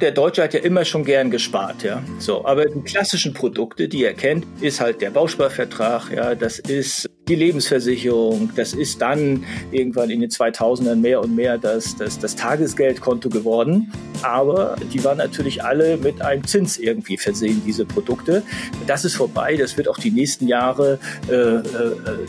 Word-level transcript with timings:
Der 0.00 0.12
Deutsche 0.12 0.42
hat 0.42 0.54
ja 0.54 0.60
immer 0.60 0.86
schon 0.86 1.04
gern 1.04 1.30
gespart, 1.30 1.82
ja. 1.82 2.02
So, 2.18 2.46
aber 2.46 2.64
die 2.64 2.80
klassischen 2.80 3.34
Produkte, 3.34 3.86
die 3.86 4.02
er 4.04 4.14
kennt, 4.14 4.46
ist 4.62 4.80
halt 4.80 5.02
der 5.02 5.10
Bausparvertrag, 5.10 6.10
ja, 6.10 6.34
das 6.34 6.58
ist 6.58 7.10
die 7.28 7.34
Lebensversicherung, 7.34 8.50
das 8.56 8.72
ist 8.72 9.02
dann 9.02 9.44
irgendwann 9.72 10.08
in 10.08 10.20
den 10.20 10.30
2000ern 10.30 10.96
mehr 10.96 11.20
und 11.20 11.36
mehr 11.36 11.58
das, 11.58 11.96
das, 11.96 12.18
das 12.18 12.34
Tagesgeldkonto 12.34 13.28
geworden. 13.28 13.92
Aber 14.22 14.76
die 14.90 15.04
waren 15.04 15.18
natürlich 15.18 15.62
alle 15.62 15.98
mit 15.98 16.22
einem 16.22 16.46
Zins 16.46 16.78
irgendwie 16.78 17.18
versehen, 17.18 17.60
diese 17.66 17.84
Produkte. 17.84 18.42
Das 18.86 19.04
ist 19.04 19.16
vorbei, 19.16 19.56
das 19.56 19.76
wird 19.76 19.86
auch 19.86 19.98
die 19.98 20.10
nächsten 20.10 20.48
Jahre 20.48 20.98
äh, 21.28 21.34
äh, 21.34 21.62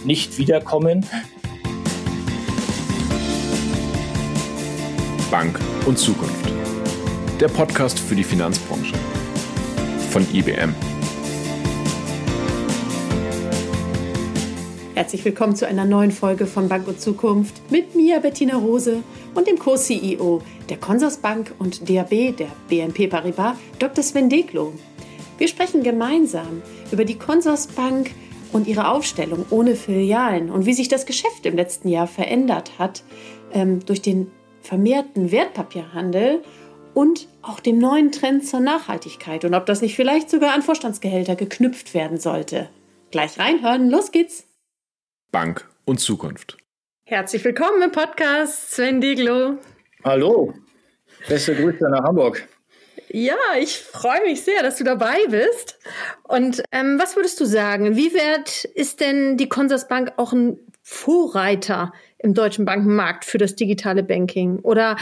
nicht 0.03 0.37
wiederkommen. 0.37 1.05
Bank 5.31 5.57
und 5.85 5.97
Zukunft 5.97 6.60
der 7.41 7.47
Podcast 7.47 7.97
für 7.97 8.13
die 8.13 8.23
Finanzbranche 8.23 8.93
von 10.11 10.23
IBM. 10.31 10.75
Herzlich 14.93 15.25
willkommen 15.25 15.55
zu 15.55 15.65
einer 15.67 15.85
neuen 15.85 16.11
Folge 16.11 16.45
von 16.45 16.69
Bank 16.69 16.87
und 16.87 17.01
Zukunft 17.01 17.71
mit 17.71 17.95
mir, 17.95 18.19
Bettina 18.19 18.57
Rose, 18.57 19.01
und 19.33 19.47
dem 19.47 19.57
Co-CEO 19.57 20.43
der 20.69 20.77
Consorsbank 20.77 21.55
und 21.57 21.89
DAB 21.89 22.37
der 22.37 22.49
BNP 22.69 23.07
Paribas, 23.07 23.55
Dr. 23.79 24.03
Sven 24.03 24.29
Deglo. 24.29 24.73
Wir 25.39 25.47
sprechen 25.47 25.81
gemeinsam 25.81 26.61
über 26.91 27.05
die 27.05 27.17
Consorsbank 27.17 28.11
und 28.53 28.67
ihre 28.67 28.87
Aufstellung 28.87 29.47
ohne 29.49 29.75
Filialen 29.75 30.51
und 30.51 30.67
wie 30.67 30.73
sich 30.73 30.89
das 30.89 31.07
Geschäft 31.07 31.47
im 31.47 31.55
letzten 31.55 31.87
Jahr 31.87 32.05
verändert 32.05 32.77
hat 32.77 33.01
ähm, 33.51 33.83
durch 33.83 34.03
den 34.03 34.29
vermehrten 34.61 35.31
Wertpapierhandel 35.31 36.43
und 36.93 37.27
auch 37.41 37.59
dem 37.59 37.77
neuen 37.77 38.11
Trend 38.11 38.45
zur 38.45 38.59
Nachhaltigkeit 38.59 39.45
und 39.45 39.53
ob 39.53 39.65
das 39.65 39.81
nicht 39.81 39.95
vielleicht 39.95 40.29
sogar 40.29 40.53
an 40.53 40.61
Vorstandsgehälter 40.61 41.35
geknüpft 41.35 41.93
werden 41.93 42.17
sollte. 42.17 42.69
Gleich 43.11 43.37
reinhören, 43.39 43.89
los 43.89 44.11
geht's. 44.11 44.45
Bank 45.31 45.67
und 45.85 45.99
Zukunft. 45.99 46.57
Herzlich 47.05 47.43
willkommen 47.43 47.81
im 47.81 47.91
Podcast, 47.91 48.71
Sven 48.71 49.01
Dieglo. 49.01 49.57
Hallo, 50.03 50.53
beste 51.27 51.55
Grüße 51.55 51.83
nach 51.89 52.03
Hamburg. 52.03 52.47
Ja, 53.09 53.35
ich 53.59 53.77
freue 53.77 54.23
mich 54.23 54.43
sehr, 54.43 54.63
dass 54.63 54.77
du 54.77 54.85
dabei 54.85 55.17
bist. 55.29 55.79
Und 56.23 56.63
ähm, 56.71 56.97
was 56.97 57.17
würdest 57.17 57.39
du 57.41 57.45
sagen? 57.45 57.97
Wie 57.97 58.13
wert 58.13 58.63
ist 58.63 59.01
denn 59.01 59.35
die 59.35 59.49
Consorsbank 59.49 60.13
auch 60.15 60.31
ein 60.31 60.57
Vorreiter 60.81 61.91
im 62.19 62.33
deutschen 62.33 62.63
Bankenmarkt 62.63 63.25
für 63.25 63.37
das 63.37 63.55
digitale 63.55 64.03
Banking? 64.03 64.59
Oder 64.59 64.95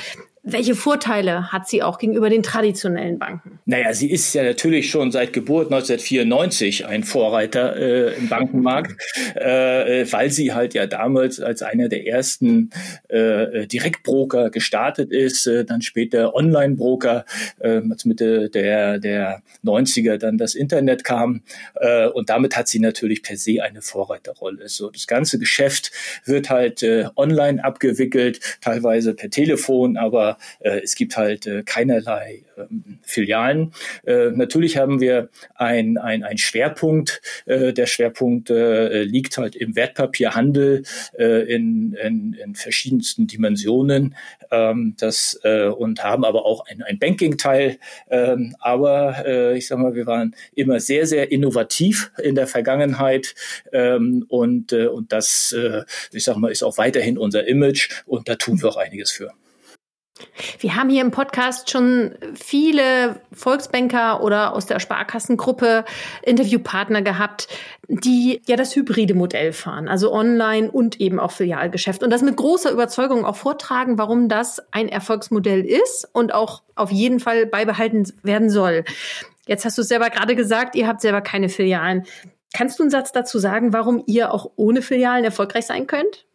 welche 0.51 0.75
Vorteile 0.75 1.51
hat 1.51 1.67
sie 1.67 1.83
auch 1.83 1.97
gegenüber 1.99 2.29
den 2.29 2.43
traditionellen 2.43 3.19
Banken? 3.19 3.59
Naja, 3.65 3.93
sie 3.93 4.09
ist 4.09 4.33
ja 4.33 4.43
natürlich 4.43 4.89
schon 4.89 5.11
seit 5.11 5.31
Geburt 5.31 5.67
1994 5.67 6.85
ein 6.87 7.03
Vorreiter 7.03 7.75
äh, 7.75 8.15
im 8.15 8.27
Bankenmarkt, 8.29 8.95
äh, 9.35 10.05
weil 10.11 10.31
sie 10.31 10.53
halt 10.53 10.73
ja 10.73 10.87
damals 10.87 11.39
als 11.39 11.61
einer 11.61 11.87
der 11.87 12.07
ersten 12.07 12.71
äh, 13.09 13.67
Direktbroker 13.67 14.49
gestartet 14.49 15.11
ist, 15.11 15.45
äh, 15.45 15.65
dann 15.65 15.81
später 15.81 16.33
Online-Broker, 16.33 17.25
äh, 17.59 17.81
als 17.89 18.05
Mitte 18.05 18.49
der, 18.49 18.97
der 18.97 19.43
90er 19.63 20.17
dann 20.17 20.37
das 20.37 20.55
Internet 20.55 21.03
kam. 21.03 21.41
Äh, 21.75 22.07
und 22.07 22.29
damit 22.29 22.57
hat 22.57 22.67
sie 22.67 22.79
natürlich 22.79 23.21
per 23.21 23.37
se 23.37 23.61
eine 23.61 23.81
Vorreiterrolle. 23.81 24.67
So, 24.67 24.89
das 24.89 25.05
ganze 25.05 25.37
Geschäft 25.37 25.91
wird 26.25 26.49
halt 26.49 26.83
online 27.15 27.63
abgewickelt, 27.63 28.39
teilweise 28.61 29.13
per 29.13 29.29
Telefon, 29.29 29.97
aber 29.97 30.38
äh, 30.59 30.81
es 30.83 30.95
gibt 30.95 31.17
halt 31.17 31.47
äh, 31.47 31.63
keinerlei 31.63 32.43
ähm, 32.57 32.99
Filialen. 33.03 33.73
Äh, 34.05 34.31
natürlich 34.31 34.77
haben 34.77 34.99
wir 34.99 35.29
ein, 35.55 35.97
ein, 35.97 36.23
ein 36.23 36.37
Schwerpunkt. 36.37 37.21
Äh, 37.45 37.73
der 37.73 37.85
Schwerpunkt 37.85 38.49
äh, 38.49 39.03
liegt 39.03 39.37
halt 39.37 39.55
im 39.55 39.75
Wertpapierhandel 39.75 40.83
äh, 41.17 41.53
in, 41.53 41.93
in, 41.93 42.33
in 42.33 42.55
verschiedensten 42.55 43.27
Dimensionen. 43.27 44.15
Ähm, 44.51 44.95
das, 44.97 45.39
äh, 45.43 45.67
und 45.67 46.03
haben 46.03 46.25
aber 46.25 46.45
auch 46.45 46.65
ein, 46.67 46.81
ein 46.83 46.99
Banking-Teil. 46.99 47.77
Ähm, 48.09 48.55
aber 48.59 49.25
äh, 49.25 49.57
ich 49.57 49.67
sag 49.67 49.79
mal, 49.79 49.95
wir 49.95 50.05
waren 50.05 50.35
immer 50.55 50.79
sehr, 50.79 51.05
sehr 51.05 51.31
innovativ 51.31 52.11
in 52.21 52.35
der 52.35 52.47
Vergangenheit. 52.47 53.35
Ähm, 53.71 54.25
und, 54.27 54.73
äh, 54.73 54.87
und 54.87 55.11
das, 55.11 55.53
äh, 55.53 55.83
ich 56.11 56.23
sag 56.23 56.37
mal, 56.37 56.51
ist 56.51 56.63
auch 56.63 56.77
weiterhin 56.77 57.17
unser 57.17 57.47
Image 57.47 57.89
und 58.05 58.27
da 58.27 58.35
tun 58.35 58.61
wir 58.61 58.69
auch 58.69 58.77
einiges 58.77 59.11
für. 59.11 59.31
Wir 60.59 60.75
haben 60.75 60.89
hier 60.89 61.01
im 61.01 61.11
Podcast 61.11 61.69
schon 61.69 62.15
viele 62.35 63.21
Volksbanker 63.31 64.21
oder 64.23 64.53
aus 64.53 64.65
der 64.65 64.79
Sparkassengruppe 64.79 65.85
Interviewpartner 66.23 67.01
gehabt, 67.01 67.47
die 67.87 68.41
ja 68.45 68.55
das 68.55 68.75
hybride 68.75 69.15
Modell 69.15 69.53
fahren, 69.53 69.87
also 69.87 70.13
online 70.13 70.69
und 70.69 70.99
eben 70.99 71.19
auch 71.19 71.31
Filialgeschäft 71.31 72.03
und 72.03 72.09
das 72.09 72.21
mit 72.21 72.35
großer 72.35 72.71
Überzeugung 72.71 73.25
auch 73.25 73.35
vortragen, 73.35 73.97
warum 73.97 74.29
das 74.29 74.61
ein 74.71 74.89
Erfolgsmodell 74.89 75.65
ist 75.65 76.07
und 76.13 76.33
auch 76.33 76.61
auf 76.75 76.91
jeden 76.91 77.19
Fall 77.19 77.45
beibehalten 77.45 78.11
werden 78.23 78.49
soll. 78.49 78.83
Jetzt 79.47 79.65
hast 79.65 79.77
du 79.77 79.83
selber 79.83 80.09
gerade 80.09 80.35
gesagt, 80.35 80.75
ihr 80.75 80.87
habt 80.87 81.01
selber 81.01 81.21
keine 81.21 81.49
Filialen. 81.49 82.05
Kannst 82.53 82.79
du 82.79 82.83
einen 82.83 82.91
Satz 82.91 83.11
dazu 83.11 83.39
sagen, 83.39 83.73
warum 83.73 84.03
ihr 84.05 84.33
auch 84.33 84.51
ohne 84.55 84.81
Filialen 84.81 85.23
erfolgreich 85.23 85.65
sein 85.65 85.87
könnt? 85.87 86.25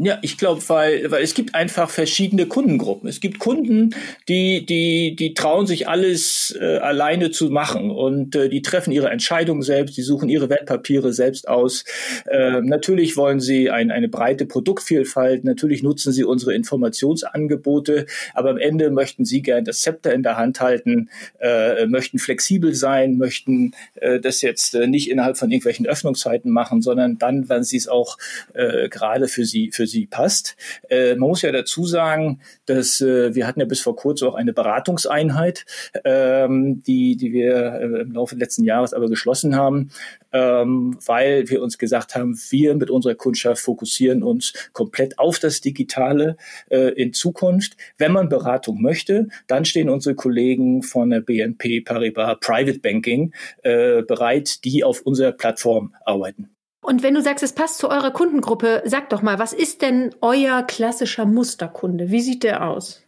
Ja, 0.00 0.20
ich 0.22 0.38
glaube, 0.38 0.62
weil, 0.68 1.10
weil 1.10 1.24
es 1.24 1.34
gibt 1.34 1.56
einfach 1.56 1.90
verschiedene 1.90 2.46
Kundengruppen. 2.46 3.08
Es 3.08 3.18
gibt 3.18 3.40
Kunden, 3.40 3.96
die, 4.28 4.64
die, 4.64 5.16
die 5.16 5.34
trauen 5.34 5.66
sich 5.66 5.88
alles 5.88 6.56
äh, 6.60 6.76
alleine 6.76 7.32
zu 7.32 7.50
machen 7.50 7.90
und 7.90 8.36
äh, 8.36 8.48
die 8.48 8.62
treffen 8.62 8.92
ihre 8.92 9.10
Entscheidungen 9.10 9.62
selbst, 9.62 9.96
die 9.96 10.02
suchen 10.02 10.28
ihre 10.28 10.48
Wertpapiere 10.48 11.12
selbst 11.12 11.48
aus. 11.48 11.84
Äh, 12.26 12.60
natürlich 12.60 13.16
wollen 13.16 13.40
sie 13.40 13.70
ein, 13.70 13.90
eine 13.90 14.08
breite 14.08 14.46
Produktvielfalt, 14.46 15.42
natürlich 15.42 15.82
nutzen 15.82 16.12
sie 16.12 16.22
unsere 16.22 16.54
Informationsangebote, 16.54 18.06
aber 18.34 18.50
am 18.50 18.58
Ende 18.58 18.92
möchten 18.92 19.24
sie 19.24 19.42
gern 19.42 19.64
das 19.64 19.80
Zepter 19.80 20.14
in 20.14 20.22
der 20.22 20.36
Hand 20.36 20.60
halten, 20.60 21.10
äh, 21.40 21.86
möchten 21.86 22.20
flexibel 22.20 22.72
sein, 22.72 23.18
möchten 23.18 23.72
äh, 23.96 24.20
das 24.20 24.42
jetzt 24.42 24.76
äh, 24.76 24.86
nicht 24.86 25.10
innerhalb 25.10 25.36
von 25.36 25.50
irgendwelchen 25.50 25.88
Öffnungszeiten 25.88 26.52
machen, 26.52 26.82
sondern 26.82 27.18
dann, 27.18 27.48
wenn 27.48 27.64
sie 27.64 27.78
es 27.78 27.88
auch 27.88 28.16
äh, 28.54 28.88
gerade 28.88 29.26
für 29.26 29.44
sie, 29.44 29.72
für 29.72 29.87
sie 29.88 30.06
passt. 30.06 30.56
Äh, 30.88 31.16
man 31.16 31.28
muss 31.30 31.42
ja 31.42 31.50
dazu 31.50 31.84
sagen, 31.84 32.40
dass 32.66 33.00
äh, 33.00 33.34
wir 33.34 33.46
hatten 33.46 33.60
ja 33.60 33.66
bis 33.66 33.80
vor 33.80 33.96
kurzem 33.96 34.28
auch 34.28 34.34
eine 34.34 34.52
Beratungseinheit, 34.52 35.66
ähm, 36.04 36.82
die, 36.84 37.16
die 37.16 37.32
wir 37.32 37.74
äh, 37.74 38.00
im 38.02 38.12
Laufe 38.12 38.36
letzten 38.36 38.64
Jahres 38.64 38.94
aber 38.94 39.08
geschlossen 39.08 39.56
haben, 39.56 39.90
ähm, 40.32 40.98
weil 41.04 41.48
wir 41.48 41.62
uns 41.62 41.78
gesagt 41.78 42.14
haben, 42.14 42.38
wir 42.50 42.74
mit 42.74 42.90
unserer 42.90 43.14
Kundschaft 43.14 43.62
fokussieren 43.62 44.22
uns 44.22 44.52
komplett 44.72 45.18
auf 45.18 45.38
das 45.38 45.60
Digitale 45.60 46.36
äh, 46.70 46.92
in 46.92 47.12
Zukunft. 47.12 47.76
Wenn 47.96 48.12
man 48.12 48.28
Beratung 48.28 48.80
möchte, 48.82 49.28
dann 49.46 49.64
stehen 49.64 49.88
unsere 49.88 50.14
Kollegen 50.14 50.82
von 50.82 51.10
der 51.10 51.20
BNP 51.20 51.80
Paribas 51.80 52.38
Private 52.40 52.80
Banking 52.80 53.32
äh, 53.62 54.02
bereit, 54.02 54.64
die 54.64 54.84
auf 54.84 55.02
unserer 55.02 55.32
Plattform 55.32 55.94
arbeiten. 56.04 56.50
Und 56.88 57.02
wenn 57.02 57.12
du 57.12 57.20
sagst, 57.20 57.44
es 57.44 57.52
passt 57.52 57.76
zu 57.76 57.90
eurer 57.90 58.12
Kundengruppe, 58.12 58.80
sag 58.86 59.10
doch 59.10 59.20
mal, 59.20 59.38
was 59.38 59.52
ist 59.52 59.82
denn 59.82 60.14
euer 60.22 60.62
klassischer 60.62 61.26
Musterkunde? 61.26 62.10
Wie 62.10 62.22
sieht 62.22 62.44
der 62.44 62.66
aus? 62.66 63.04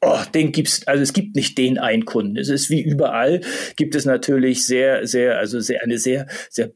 Oh, 0.00 0.20
den 0.32 0.52
gibt's, 0.52 0.86
also 0.86 1.02
es 1.02 1.12
gibt 1.12 1.34
nicht 1.34 1.58
den 1.58 1.76
einen 1.76 2.04
Kunden. 2.04 2.36
Es 2.36 2.48
ist 2.48 2.70
wie 2.70 2.80
überall, 2.80 3.40
gibt 3.74 3.96
es 3.96 4.04
natürlich 4.04 4.64
sehr, 4.64 5.08
sehr, 5.08 5.38
also 5.38 5.58
sehr, 5.58 5.82
eine 5.82 5.98
sehr, 5.98 6.28
sehr 6.50 6.70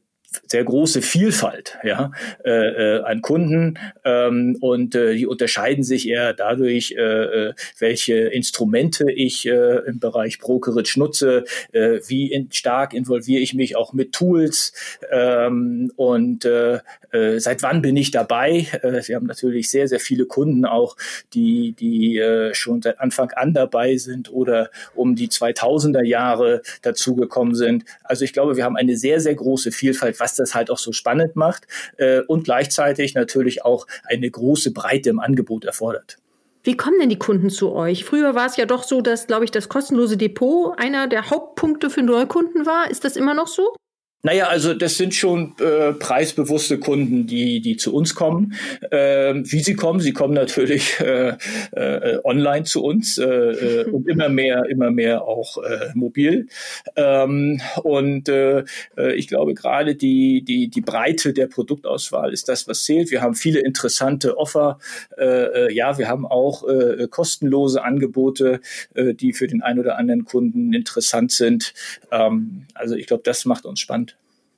sehr 0.47 0.63
große 0.63 1.01
Vielfalt 1.01 1.77
ja, 1.83 2.11
äh, 2.43 2.51
äh, 2.51 3.03
an 3.03 3.21
Kunden 3.21 3.77
ähm, 4.03 4.57
und 4.61 4.95
äh, 4.95 5.15
die 5.15 5.27
unterscheiden 5.27 5.83
sich 5.83 6.07
eher 6.07 6.33
dadurch, 6.33 6.93
äh, 6.97 7.01
äh, 7.49 7.53
welche 7.79 8.15
Instrumente 8.15 9.11
ich 9.11 9.45
äh, 9.45 9.77
im 9.87 9.99
Bereich 9.99 10.39
Brokerage 10.39 10.93
nutze, 10.97 11.45
äh, 11.71 11.99
wie 12.07 12.31
in, 12.31 12.51
stark 12.51 12.93
involviere 12.93 13.41
ich 13.41 13.53
mich 13.53 13.75
auch 13.75 13.93
mit 13.93 14.13
Tools 14.13 14.73
ähm, 15.11 15.91
und 15.95 16.45
äh, 16.45 16.79
äh, 17.11 17.39
seit 17.39 17.61
wann 17.61 17.81
bin 17.81 17.97
ich 17.97 18.11
dabei. 18.11 18.67
Äh, 18.81 19.01
wir 19.07 19.15
haben 19.15 19.27
natürlich 19.27 19.69
sehr, 19.69 19.87
sehr 19.87 19.99
viele 19.99 20.25
Kunden 20.25 20.65
auch, 20.65 20.95
die, 21.33 21.73
die 21.73 22.17
äh, 22.17 22.53
schon 22.53 22.81
seit 22.81 22.99
Anfang 22.99 23.31
an 23.31 23.53
dabei 23.53 23.97
sind 23.97 24.31
oder 24.31 24.69
um 24.95 25.15
die 25.15 25.27
2000er 25.27 26.03
Jahre 26.03 26.61
dazugekommen 26.81 27.55
sind. 27.55 27.83
Also 28.03 28.23
ich 28.23 28.33
glaube, 28.33 28.55
wir 28.55 28.63
haben 28.63 28.77
eine 28.77 28.95
sehr, 28.95 29.19
sehr 29.19 29.35
große 29.35 29.71
Vielfalt 29.71 30.19
was 30.21 30.35
das 30.35 30.55
halt 30.55 30.71
auch 30.71 30.77
so 30.77 30.93
spannend 30.93 31.35
macht 31.35 31.67
äh, 31.97 32.21
und 32.21 32.45
gleichzeitig 32.45 33.15
natürlich 33.15 33.65
auch 33.65 33.87
eine 34.05 34.29
große 34.29 34.71
Breite 34.71 35.09
im 35.09 35.19
Angebot 35.19 35.65
erfordert. 35.65 36.17
Wie 36.63 36.77
kommen 36.77 36.99
denn 36.99 37.09
die 37.09 37.17
Kunden 37.17 37.49
zu 37.49 37.73
euch? 37.73 38.05
Früher 38.05 38.35
war 38.35 38.45
es 38.45 38.55
ja 38.55 38.67
doch 38.67 38.83
so, 38.83 39.01
dass, 39.01 39.25
glaube 39.25 39.45
ich, 39.45 39.51
das 39.51 39.67
kostenlose 39.67 40.15
Depot 40.15 40.77
einer 40.77 41.07
der 41.07 41.31
Hauptpunkte 41.31 41.89
für 41.89 42.03
Neukunden 42.03 42.67
war. 42.67 42.89
Ist 42.91 43.03
das 43.03 43.15
immer 43.15 43.33
noch 43.33 43.47
so? 43.47 43.75
Naja, 44.23 44.47
also 44.47 44.75
das 44.75 44.97
sind 44.97 45.15
schon 45.15 45.55
äh, 45.59 45.93
preisbewusste 45.93 46.77
Kunden, 46.77 47.25
die, 47.25 47.59
die 47.59 47.77
zu 47.77 47.93
uns 47.93 48.13
kommen. 48.13 48.53
Ähm, 48.91 49.51
wie 49.51 49.61
sie 49.61 49.73
kommen, 49.73 49.99
sie 49.99 50.13
kommen 50.13 50.35
natürlich 50.35 50.99
äh, 50.99 51.33
äh, 51.71 52.19
online 52.23 52.65
zu 52.65 52.83
uns 52.83 53.17
äh, 53.17 53.25
äh, 53.25 53.89
und 53.89 54.07
immer 54.07 54.29
mehr, 54.29 54.65
immer 54.69 54.91
mehr 54.91 55.23
auch 55.23 55.57
äh, 55.57 55.89
mobil. 55.95 56.47
Ähm, 56.95 57.61
und 57.81 58.29
äh, 58.29 58.63
äh 58.95 59.13
ich 59.15 59.27
glaube 59.27 59.55
gerade 59.55 59.95
die, 59.95 60.43
die, 60.43 60.67
die 60.69 60.81
Breite 60.81 61.33
der 61.33 61.47
Produktauswahl 61.47 62.31
ist 62.31 62.47
das, 62.47 62.67
was 62.67 62.83
zählt. 62.83 63.09
Wir 63.09 63.23
haben 63.23 63.33
viele 63.33 63.61
interessante 63.61 64.37
Offer. 64.37 64.77
Äh, 65.17 65.25
äh, 65.25 65.73
ja, 65.73 65.97
wir 65.97 66.07
haben 66.07 66.27
auch 66.27 66.67
äh, 66.67 67.07
kostenlose 67.09 67.83
Angebote, 67.83 68.61
äh, 68.93 69.15
die 69.15 69.33
für 69.33 69.47
den 69.47 69.63
einen 69.63 69.79
oder 69.79 69.97
anderen 69.97 70.25
Kunden 70.25 70.73
interessant 70.73 71.31
sind. 71.31 71.73
Ähm, 72.11 72.67
also 72.75 72.95
ich 72.95 73.07
glaube, 73.07 73.23
das 73.23 73.45
macht 73.45 73.65
uns 73.65 73.79
spannend. 73.79 74.10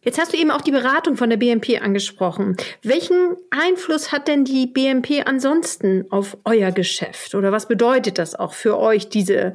Jetzt 0.03 0.19
hast 0.19 0.33
du 0.33 0.37
eben 0.37 0.51
auch 0.51 0.61
die 0.61 0.71
Beratung 0.71 1.15
von 1.15 1.29
der 1.29 1.37
BNP 1.37 1.79
angesprochen. 1.79 2.57
Welchen 2.81 3.37
Einfluss 3.49 4.11
hat 4.11 4.27
denn 4.27 4.43
die 4.43 4.67
BNP 4.67 5.23
ansonsten 5.25 6.05
auf 6.09 6.37
euer 6.43 6.71
Geschäft? 6.71 7.35
Oder 7.35 7.51
was 7.51 7.67
bedeutet 7.67 8.17
das 8.17 8.35
auch 8.35 8.53
für 8.53 8.77
euch, 8.77 9.07
diese, 9.09 9.53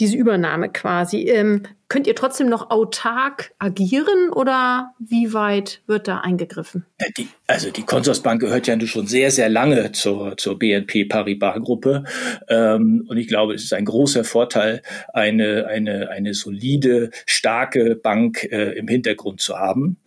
diese 0.00 0.16
Übernahme 0.16 0.70
quasi? 0.70 1.28
Ähm, 1.28 1.64
Könnt 1.92 2.06
ihr 2.06 2.14
trotzdem 2.14 2.48
noch 2.48 2.70
autark 2.70 3.52
agieren 3.58 4.30
oder 4.30 4.94
wie 4.98 5.34
weit 5.34 5.82
wird 5.86 6.08
da 6.08 6.20
eingegriffen? 6.20 6.86
Die, 7.18 7.28
also 7.46 7.70
die 7.70 7.82
Consorsbank 7.82 8.40
gehört 8.40 8.66
ja 8.66 8.80
schon 8.86 9.06
sehr, 9.06 9.30
sehr 9.30 9.50
lange 9.50 9.92
zur, 9.92 10.38
zur 10.38 10.58
BNP 10.58 11.04
Paribas-Gruppe. 11.04 12.04
Ähm, 12.48 13.04
und 13.06 13.18
ich 13.18 13.28
glaube, 13.28 13.52
es 13.52 13.64
ist 13.64 13.74
ein 13.74 13.84
großer 13.84 14.24
Vorteil, 14.24 14.80
eine, 15.12 15.66
eine, 15.66 16.08
eine 16.08 16.32
solide, 16.32 17.10
starke 17.26 17.94
Bank 17.94 18.42
äh, 18.44 18.72
im 18.72 18.88
Hintergrund 18.88 19.42
zu 19.42 19.58
haben. 19.58 19.98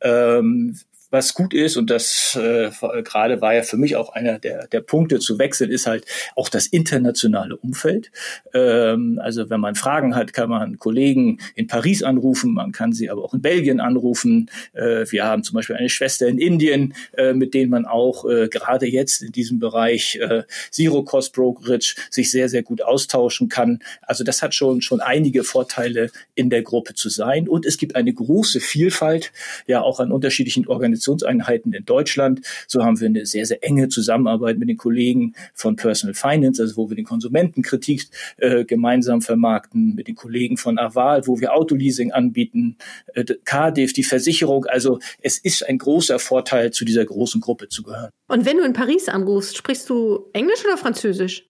Ähm, 0.00 0.78
was 1.14 1.32
gut 1.32 1.54
ist, 1.54 1.76
und 1.76 1.90
das 1.90 2.36
äh, 2.38 2.70
gerade 3.02 3.40
war 3.40 3.54
ja 3.54 3.62
für 3.62 3.76
mich 3.76 3.94
auch 3.94 4.12
einer 4.12 4.40
der, 4.40 4.66
der 4.66 4.80
Punkte 4.80 5.20
zu 5.20 5.38
wechseln, 5.38 5.70
ist 5.70 5.86
halt 5.86 6.04
auch 6.34 6.48
das 6.48 6.66
internationale 6.66 7.56
Umfeld. 7.56 8.10
Ähm, 8.52 9.20
also 9.22 9.48
wenn 9.48 9.60
man 9.60 9.76
Fragen 9.76 10.16
hat, 10.16 10.32
kann 10.32 10.50
man 10.50 10.78
Kollegen 10.78 11.38
in 11.54 11.68
Paris 11.68 12.02
anrufen, 12.02 12.52
man 12.52 12.72
kann 12.72 12.92
sie 12.92 13.10
aber 13.10 13.22
auch 13.22 13.32
in 13.32 13.42
Belgien 13.42 13.78
anrufen. 13.78 14.50
Äh, 14.72 15.06
wir 15.10 15.24
haben 15.24 15.44
zum 15.44 15.54
Beispiel 15.54 15.76
eine 15.76 15.88
Schwester 15.88 16.26
in 16.26 16.38
Indien, 16.38 16.94
äh, 17.16 17.32
mit 17.32 17.54
denen 17.54 17.70
man 17.70 17.86
auch 17.86 18.28
äh, 18.28 18.48
gerade 18.48 18.86
jetzt 18.86 19.22
in 19.22 19.30
diesem 19.30 19.60
Bereich 19.60 20.16
äh, 20.16 20.42
Zero-Cost 20.72 21.32
Brokerage 21.32 21.94
sich 22.10 22.32
sehr, 22.32 22.48
sehr 22.48 22.64
gut 22.64 22.82
austauschen 22.82 23.48
kann. 23.48 23.78
Also 24.02 24.24
das 24.24 24.42
hat 24.42 24.52
schon, 24.52 24.82
schon 24.82 25.00
einige 25.00 25.44
Vorteile 25.44 26.10
in 26.34 26.50
der 26.50 26.62
Gruppe 26.62 26.94
zu 26.94 27.08
sein. 27.08 27.48
Und 27.48 27.66
es 27.66 27.78
gibt 27.78 27.94
eine 27.94 28.12
große 28.12 28.58
Vielfalt 28.58 29.30
ja 29.68 29.80
auch 29.80 30.00
an 30.00 30.10
unterschiedlichen 30.10 30.66
Organisationen 30.66 31.03
Organisationseinheiten 31.04 31.72
in 31.72 31.84
Deutschland. 31.84 32.40
So 32.66 32.84
haben 32.84 33.00
wir 33.00 33.08
eine 33.08 33.26
sehr, 33.26 33.46
sehr 33.46 33.62
enge 33.62 33.88
Zusammenarbeit 33.88 34.58
mit 34.58 34.68
den 34.68 34.76
Kollegen 34.76 35.34
von 35.54 35.76
Personal 35.76 36.14
Finance, 36.14 36.62
also 36.62 36.76
wo 36.76 36.88
wir 36.88 36.96
den 36.96 37.04
Konsumentenkritik 37.04 38.06
äh, 38.38 38.64
gemeinsam 38.64 39.22
vermarkten, 39.22 39.94
mit 39.94 40.08
den 40.08 40.14
Kollegen 40.14 40.56
von 40.56 40.78
Aval, 40.78 41.26
wo 41.26 41.40
wir 41.40 41.54
Autoleasing 41.54 42.12
anbieten, 42.12 42.76
äh, 43.14 43.24
KDIF, 43.44 43.92
die 43.92 44.04
Versicherung. 44.04 44.66
Also 44.66 44.98
es 45.20 45.38
ist 45.38 45.66
ein 45.68 45.78
großer 45.78 46.18
Vorteil, 46.18 46.72
zu 46.72 46.84
dieser 46.84 47.04
großen 47.04 47.40
Gruppe 47.40 47.68
zu 47.68 47.82
gehören. 47.82 48.10
Und 48.28 48.46
wenn 48.46 48.56
du 48.56 48.64
in 48.64 48.72
Paris 48.72 49.08
anrufst, 49.08 49.56
sprichst 49.56 49.88
du 49.90 50.28
Englisch 50.32 50.64
oder 50.64 50.76
Französisch? 50.76 51.46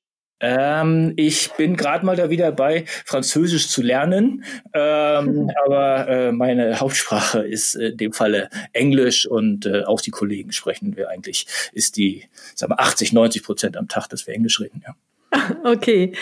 Ähm, 0.47 1.15
ich 1.17 1.53
bin 1.53 1.75
gerade 1.75 2.05
mal 2.05 2.17
da 2.17 2.29
wieder 2.29 2.53
bei, 2.53 2.85
Französisch 3.07 3.69
zu 3.69 3.81
lernen, 3.81 4.45
ähm, 4.75 5.51
aber 5.65 6.07
äh, 6.07 6.33
meine 6.33 6.81
Hauptsprache 6.81 7.41
ist 7.41 7.77
in 7.77 7.97
dem 7.97 8.13
Falle 8.13 8.51
Englisch 8.75 9.25
und 9.25 9.65
äh, 9.65 9.85
auch 9.85 10.03
die 10.03 10.11
Kollegen 10.11 10.53
sprechen 10.53 10.99
wir 10.99 11.09
eigentlich, 11.09 11.47
ist 11.73 11.97
die, 11.97 12.25
sagen 12.55 12.73
wir, 12.73 12.81
80, 12.81 13.15
90 13.15 13.43
Prozent 13.43 13.77
am 13.79 13.89
Tag, 13.89 14.09
dass 14.09 14.27
wir 14.27 14.35
Englisch 14.35 14.61
reden, 14.61 14.85
ja. 14.87 14.95
Okay. 15.65 16.13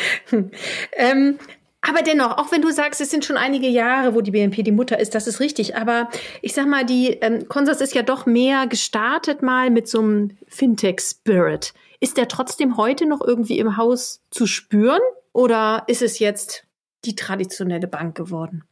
Ähm, 0.96 1.38
aber 1.80 2.02
dennoch, 2.02 2.38
auch 2.38 2.52
wenn 2.52 2.62
du 2.62 2.70
sagst, 2.70 3.00
es 3.00 3.10
sind 3.10 3.24
schon 3.24 3.36
einige 3.36 3.66
Jahre, 3.66 4.14
wo 4.14 4.20
die 4.20 4.30
BNP 4.30 4.62
die 4.62 4.70
Mutter 4.70 5.00
ist, 5.00 5.16
das 5.16 5.26
ist 5.26 5.40
richtig. 5.40 5.74
Aber 5.74 6.08
ich 6.40 6.54
sag 6.54 6.68
mal, 6.68 6.86
die 6.86 7.08
ähm, 7.20 7.48
Consors 7.48 7.80
ist 7.80 7.94
ja 7.94 8.02
doch 8.02 8.24
mehr 8.24 8.68
gestartet 8.68 9.42
mal 9.42 9.68
mit 9.68 9.88
so 9.88 9.98
einem 9.98 10.30
Fintech-Spirit. 10.46 11.74
Ist 12.02 12.16
der 12.16 12.26
trotzdem 12.26 12.78
heute 12.78 13.06
noch 13.06 13.20
irgendwie 13.20 13.60
im 13.60 13.76
Haus 13.76 14.24
zu 14.32 14.48
spüren 14.48 14.98
oder 15.32 15.84
ist 15.86 16.02
es 16.02 16.18
jetzt 16.18 16.66
die 17.04 17.14
traditionelle 17.14 17.86
Bank 17.86 18.16
geworden? 18.16 18.64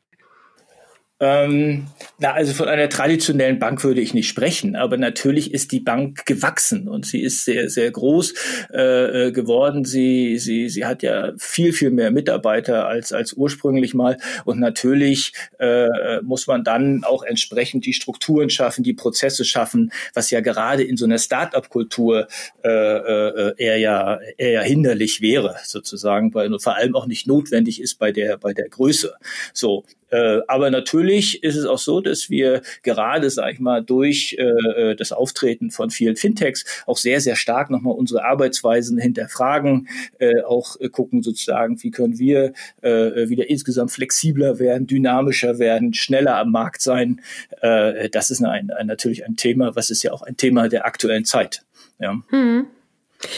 Ähm, 1.22 1.86
na, 2.18 2.32
also 2.32 2.54
von 2.54 2.68
einer 2.68 2.88
traditionellen 2.88 3.58
Bank 3.58 3.84
würde 3.84 4.00
ich 4.00 4.14
nicht 4.14 4.26
sprechen, 4.26 4.74
aber 4.74 4.96
natürlich 4.96 5.52
ist 5.52 5.70
die 5.70 5.80
Bank 5.80 6.24
gewachsen 6.24 6.88
und 6.88 7.04
sie 7.04 7.20
ist 7.20 7.44
sehr, 7.44 7.68
sehr 7.68 7.90
groß 7.90 8.32
äh, 8.72 9.26
äh, 9.28 9.32
geworden. 9.32 9.84
Sie, 9.84 10.38
sie, 10.38 10.70
sie 10.70 10.86
hat 10.86 11.02
ja 11.02 11.32
viel, 11.36 11.74
viel 11.74 11.90
mehr 11.90 12.10
Mitarbeiter 12.10 12.88
als, 12.88 13.12
als 13.12 13.34
ursprünglich 13.34 13.92
mal. 13.92 14.16
Und 14.46 14.60
natürlich 14.60 15.34
äh, 15.58 16.22
muss 16.22 16.46
man 16.46 16.64
dann 16.64 17.04
auch 17.04 17.22
entsprechend 17.22 17.84
die 17.84 17.92
Strukturen 17.92 18.48
schaffen, 18.48 18.82
die 18.82 18.94
Prozesse 18.94 19.44
schaffen, 19.44 19.92
was 20.14 20.30
ja 20.30 20.40
gerade 20.40 20.84
in 20.84 20.96
so 20.96 21.04
einer 21.04 21.18
Start-up-Kultur 21.18 22.28
äh, 22.64 22.68
äh, 22.68 23.54
eher, 23.58 23.76
ja, 23.76 24.18
eher 24.38 24.62
hinderlich 24.62 25.20
wäre, 25.20 25.56
sozusagen, 25.64 26.32
weil 26.32 26.50
vor 26.60 26.76
allem 26.76 26.96
auch 26.96 27.06
nicht 27.06 27.26
notwendig 27.26 27.78
ist 27.78 27.98
bei 27.98 28.10
der, 28.10 28.38
bei 28.38 28.54
der 28.54 28.70
Größe. 28.70 29.12
So, 29.52 29.84
äh, 30.10 30.40
aber 30.48 30.70
natürlich 30.70 31.42
ist 31.42 31.56
es 31.56 31.64
auch 31.64 31.78
so, 31.78 32.00
dass 32.00 32.30
wir 32.30 32.62
gerade, 32.82 33.30
sag 33.30 33.52
ich 33.52 33.60
mal, 33.60 33.82
durch 33.82 34.36
äh, 34.38 34.44
äh, 34.44 34.96
das 34.96 35.12
Auftreten 35.12 35.70
von 35.70 35.90
vielen 35.90 36.16
Fintechs 36.16 36.64
auch 36.86 36.96
sehr, 36.96 37.20
sehr 37.20 37.36
stark 37.36 37.70
nochmal 37.70 37.94
unsere 37.94 38.24
Arbeitsweisen 38.24 38.98
hinterfragen, 38.98 39.88
äh, 40.18 40.42
auch 40.42 40.78
äh, 40.80 40.88
gucken 40.88 41.22
sozusagen, 41.22 41.82
wie 41.82 41.90
können 41.90 42.18
wir 42.18 42.52
wieder 42.82 43.48
insgesamt 43.48 43.92
flexibler 43.92 44.58
werden, 44.58 44.86
dynamischer 44.86 45.58
werden, 45.58 45.94
schneller 45.94 46.36
am 46.36 46.50
Markt 46.50 46.82
sein. 46.82 47.20
Das 47.60 48.30
ist 48.30 48.42
ein, 48.42 48.70
ein, 48.70 48.86
natürlich 48.86 49.24
ein 49.24 49.36
Thema, 49.36 49.76
was 49.76 49.90
ist 49.90 50.02
ja 50.02 50.12
auch 50.12 50.22
ein 50.22 50.36
Thema 50.36 50.68
der 50.68 50.86
aktuellen 50.86 51.24
Zeit. 51.24 51.62
Ja. 51.98 52.20
Hm. 52.28 52.66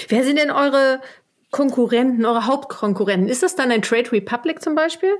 Wer 0.09 0.25
sind 0.25 0.39
denn 0.39 0.51
eure 0.51 1.01
Konkurrenten, 1.51 2.25
eure 2.25 2.47
Hauptkonkurrenten? 2.47 3.29
Ist 3.29 3.43
das 3.43 3.57
dann 3.57 3.71
ein 3.71 3.83
Trade 3.83 4.13
Republic 4.13 4.63
zum 4.63 4.75
Beispiel? 4.75 5.13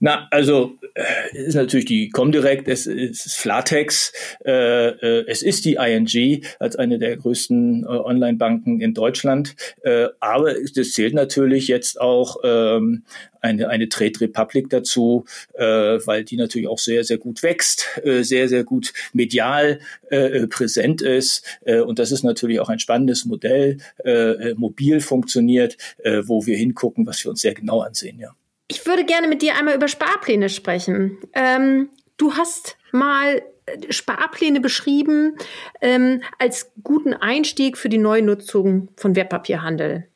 Na, 0.00 0.28
also 0.30 0.78
äh, 0.94 1.36
ist 1.36 1.54
natürlich 1.54 1.86
die 1.86 2.10
Comdirect, 2.10 2.68
es 2.68 2.86
ist 2.86 3.34
Flatex, 3.34 4.12
äh, 4.44 4.88
äh, 4.90 5.24
es 5.26 5.42
ist 5.42 5.64
die 5.64 5.74
ING 5.74 6.44
als 6.60 6.76
eine 6.76 6.98
der 6.98 7.16
größten 7.16 7.82
äh, 7.82 7.86
Online-Banken 7.86 8.80
in 8.80 8.94
Deutschland, 8.94 9.56
äh, 9.82 10.06
aber 10.20 10.54
das 10.54 10.92
zählt 10.92 11.14
natürlich 11.14 11.66
jetzt 11.66 12.00
auch 12.00 12.36
ähm, 12.44 13.02
eine, 13.40 13.68
eine 13.68 13.88
Trade 13.88 14.20
Republic 14.20 14.70
dazu, 14.70 15.24
äh, 15.54 15.64
weil 15.64 16.24
die 16.24 16.36
natürlich 16.36 16.68
auch 16.68 16.78
sehr, 16.78 17.02
sehr 17.02 17.18
gut 17.18 17.42
wächst, 17.42 17.86
äh, 18.04 18.22
sehr, 18.22 18.48
sehr 18.48 18.64
gut 18.64 18.92
medial 19.12 19.80
äh, 20.10 20.46
präsent 20.46 21.02
ist. 21.02 21.44
Äh, 21.64 21.80
und 21.80 21.98
das 21.98 22.12
ist 22.12 22.22
natürlich 22.22 22.60
auch 22.60 22.68
ein 22.68 22.78
spannendes 22.78 23.24
Modell, 23.24 23.78
äh, 24.04 24.54
mobil 24.54 25.00
funktioniert, 25.00 25.76
äh, 25.98 26.22
wo 26.24 26.46
wir 26.46 26.56
hingucken, 26.56 27.06
was 27.06 27.24
wir 27.24 27.30
uns 27.30 27.42
sehr 27.42 27.54
genau 27.54 27.80
ansehen, 27.80 28.18
ja. 28.18 28.34
Ich 28.68 28.86
würde 28.86 29.04
gerne 29.04 29.26
mit 29.26 29.42
dir 29.42 29.56
einmal 29.56 29.74
über 29.74 29.88
Sparpläne 29.88 30.50
sprechen. 30.50 31.18
Ähm, 31.32 31.88
du 32.18 32.34
hast 32.34 32.76
mal 32.92 33.42
äh, 33.66 33.92
Sparpläne 33.92 34.60
beschrieben 34.60 35.36
ähm, 35.80 36.22
als 36.38 36.70
guten 36.84 37.14
Einstieg 37.14 37.78
für 37.78 37.88
die 37.88 37.98
Neunutzung 37.98 38.88
von 38.96 39.16
Wertpapierhandel. 39.16 40.06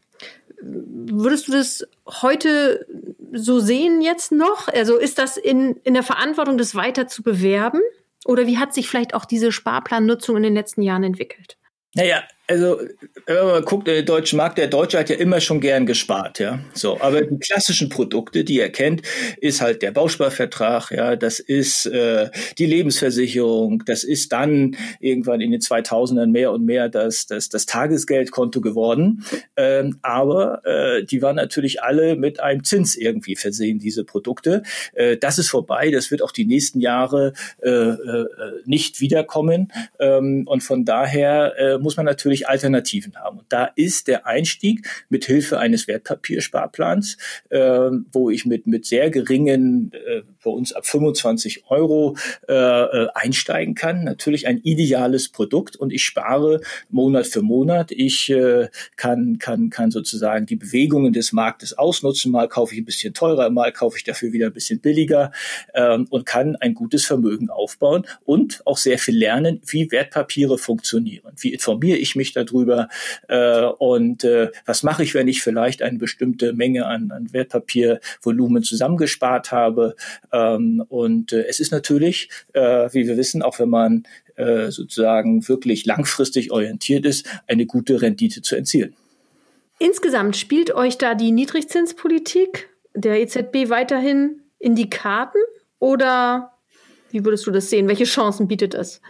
Würdest 0.61 1.49
du 1.49 1.53
das 1.53 1.89
heute 2.07 2.87
so 3.33 3.59
sehen 3.59 4.03
jetzt 4.03 4.31
noch? 4.31 4.69
Also 4.69 4.99
ist 4.99 5.19
das 5.19 5.37
in, 5.37 5.77
in 5.83 5.95
der 5.95 6.03
Verantwortung, 6.03 6.59
das 6.59 6.75
weiter 6.75 7.09
zu 7.09 7.23
bewerben? 7.23 7.81
Oder 8.27 8.47
wie 8.47 8.59
hat 8.59 8.73
sich 8.73 8.89
vielleicht 8.89 9.15
auch 9.15 9.25
diese 9.25 9.51
Sparplannutzung 9.51 10.37
in 10.37 10.45
den 10.45 10.55
letzten 10.55 10.83
Jahren 10.83 11.03
entwickelt? 11.03 11.57
Naja, 11.95 12.23
also 12.49 12.81
wenn 13.27 13.37
man 13.37 13.47
mal 13.47 13.63
guckt, 13.63 13.87
der 13.87 14.03
deutsche 14.03 14.37
Markt, 14.37 14.59
der 14.59 14.67
Deutsche 14.67 14.99
hat 14.99 15.09
ja 15.09 15.17
immer 15.17 15.41
schon 15.41 15.61
gern 15.61 15.87
gespart, 15.87 16.39
ja. 16.41 16.59
So, 16.75 17.01
aber 17.01 17.23
die 17.23 17.39
klassischen 17.39 17.89
Produkte, 17.89 18.45
die 18.45 18.59
er 18.59 18.71
kennt, 18.71 19.03
ist 19.41 19.61
halt 19.61 19.83
der 19.83 19.93
Bausparvertrag, 19.93 20.91
ja, 20.91 21.15
das 21.15 21.39
ist 21.39 21.87
äh, 21.87 22.31
die 22.59 22.67
Lebensversicherung, 22.67 23.85
das 23.87 24.03
ist 24.03 24.33
dann 24.33 24.77
irgendwann 24.99 25.41
in 25.41 25.53
den 25.53 25.61
2000ern 25.61 26.27
mehr 26.27 26.53
und 26.53 26.65
mehr 26.65 26.89
das, 26.89 27.27
das, 27.27 27.49
das 27.49 27.67
Tagesgeldkonto 27.67 28.61
geworden. 28.61 29.25
Ähm, 29.57 29.99
aber 30.03 30.67
äh, 30.67 31.05
die 31.05 31.23
waren 31.23 31.37
natürlich 31.37 31.83
alle 31.83 32.17
mit 32.17 32.41
einem 32.41 32.65
Zins 32.65 32.97
irgendwie 32.97 33.37
versehen, 33.37 33.79
diese 33.79 34.05
Produkte. 34.05 34.63
Äh, 34.95 35.17
das 35.17 35.39
ist 35.39 35.49
vorbei, 35.49 35.91
das 35.91 36.11
wird 36.11 36.23
auch 36.23 36.33
die 36.33 36.45
nächsten 36.45 36.81
Jahre 36.81 37.35
äh, 37.63 37.71
äh, 37.71 38.27
nicht 38.65 39.01
wiederkommen. 39.01 39.73
Ähm, 40.01 40.45
und 40.47 40.63
von 40.63 40.85
daher 40.85 41.55
äh, 41.57 41.79
muss 41.79 41.97
man 41.97 42.07
natürlich 42.07 42.32
natürlich 42.33 42.49
Alternativen 42.49 43.17
haben. 43.17 43.39
Und 43.39 43.53
da 43.53 43.67
ist 43.77 44.09
der 44.09 44.27
Einstieg 44.27 44.89
mit 45.09 45.25
Hilfe 45.27 45.59
eines 45.59 45.87
Wertpapiersparplans, 45.87 47.19
äh, 47.51 47.91
wo 48.13 48.31
ich 48.31 48.47
mit, 48.47 48.67
mit 48.67 48.87
sehr 48.87 49.11
geringen, 49.11 49.93
äh, 49.93 50.23
bei 50.43 50.51
uns 50.51 50.73
ab 50.73 50.87
25 50.87 51.65
Euro 51.69 52.17
äh, 52.49 52.53
äh, 52.55 53.09
einsteigen 53.15 53.75
kann, 53.75 54.05
natürlich 54.05 54.47
ein 54.47 54.59
ideales 54.59 55.29
Produkt 55.29 55.77
und 55.77 55.93
ich 55.93 56.05
spare 56.05 56.61
Monat 56.91 57.27
für 57.27 57.43
Monat. 57.43 57.93
Ich 57.93 58.31
äh, 58.31 58.69
kann, 58.97 59.39
kann, 59.39 59.71
kann 59.71 59.91
sozusagen 59.91 60.47
die 60.47 60.57
Bewegungen 60.57 61.13
des 61.13 61.33
Marktes 61.33 61.77
ausnutzen. 61.77 62.33
Mal 62.33 62.49
kaufe 62.49 62.75
ich 62.75 62.81
ein 62.81 62.85
bisschen 62.85 63.15
teurer, 63.15 63.51
mal 63.51 63.73
kaufe 63.73 63.99
ich 63.99 64.05
dafür 64.05 64.33
wieder 64.33 64.47
ein 64.47 64.53
bisschen 64.53 64.81
billiger 64.81 65.33
ähm, 65.75 66.07
und 66.11 66.27
kann 66.27 66.57
ein 66.57 66.75
gutes 66.75 67.05
Vermögen 67.05 67.51
aufbauen 67.51 68.07
und 68.25 68.63
auch 68.67 68.79
sehr 68.79 68.99
viel 68.99 69.17
lernen, 69.17 69.61
wie 69.67 69.91
Wertpapiere 69.91 70.59
funktionieren. 70.59 71.33
Wie 71.39 71.53
informiere 71.53 71.99
ich 71.99 72.17
mich 72.17 72.22
darüber 72.31 72.89
äh, 73.29 73.65
und 73.65 74.23
äh, 74.23 74.51
was 74.65 74.85
mache 74.85 75.03
ich, 75.03 75.15
wenn 75.15 75.27
ich 75.27 75.43
vielleicht 75.43 75.83
eine 75.83 75.99
bestimmte 75.99 76.53
Menge 76.53 76.87
an, 76.87 77.11
an 77.11 77.33
Wertpapiervolumen 77.33 78.63
zusammengespart 78.63 79.51
habe. 79.51 79.97
Ähm, 80.33 80.85
und 80.89 81.33
äh, 81.33 81.47
es 81.49 81.59
ist 81.59 81.73
natürlich, 81.73 82.29
äh, 82.53 82.89
wie 82.93 83.09
wir 83.09 83.17
wissen, 83.17 83.43
auch 83.43 83.59
wenn 83.59 83.71
man 83.71 84.05
äh, 84.37 84.71
sozusagen 84.71 85.47
wirklich 85.49 85.85
langfristig 85.87 86.53
orientiert 86.53 87.05
ist, 87.05 87.27
eine 87.47 87.67
gute 87.67 88.01
Rendite 88.01 88.43
zu 88.43 88.57
erzielen. 88.57 88.95
Insgesamt 89.79 90.37
spielt 90.37 90.73
euch 90.75 90.97
da 90.97 91.15
die 91.15 91.33
Niedrigzinspolitik 91.33 92.69
der 92.95 93.21
EZB 93.21 93.69
weiterhin 93.69 94.43
in 94.59 94.77
die 94.77 94.89
Karten 94.89 95.39
oder 95.81 96.53
wie 97.11 97.25
würdest 97.25 97.47
du 97.47 97.51
das 97.51 97.69
sehen? 97.69 97.89
Welche 97.89 98.05
Chancen 98.05 98.49
bietet 98.49 98.75
es? 98.75 99.01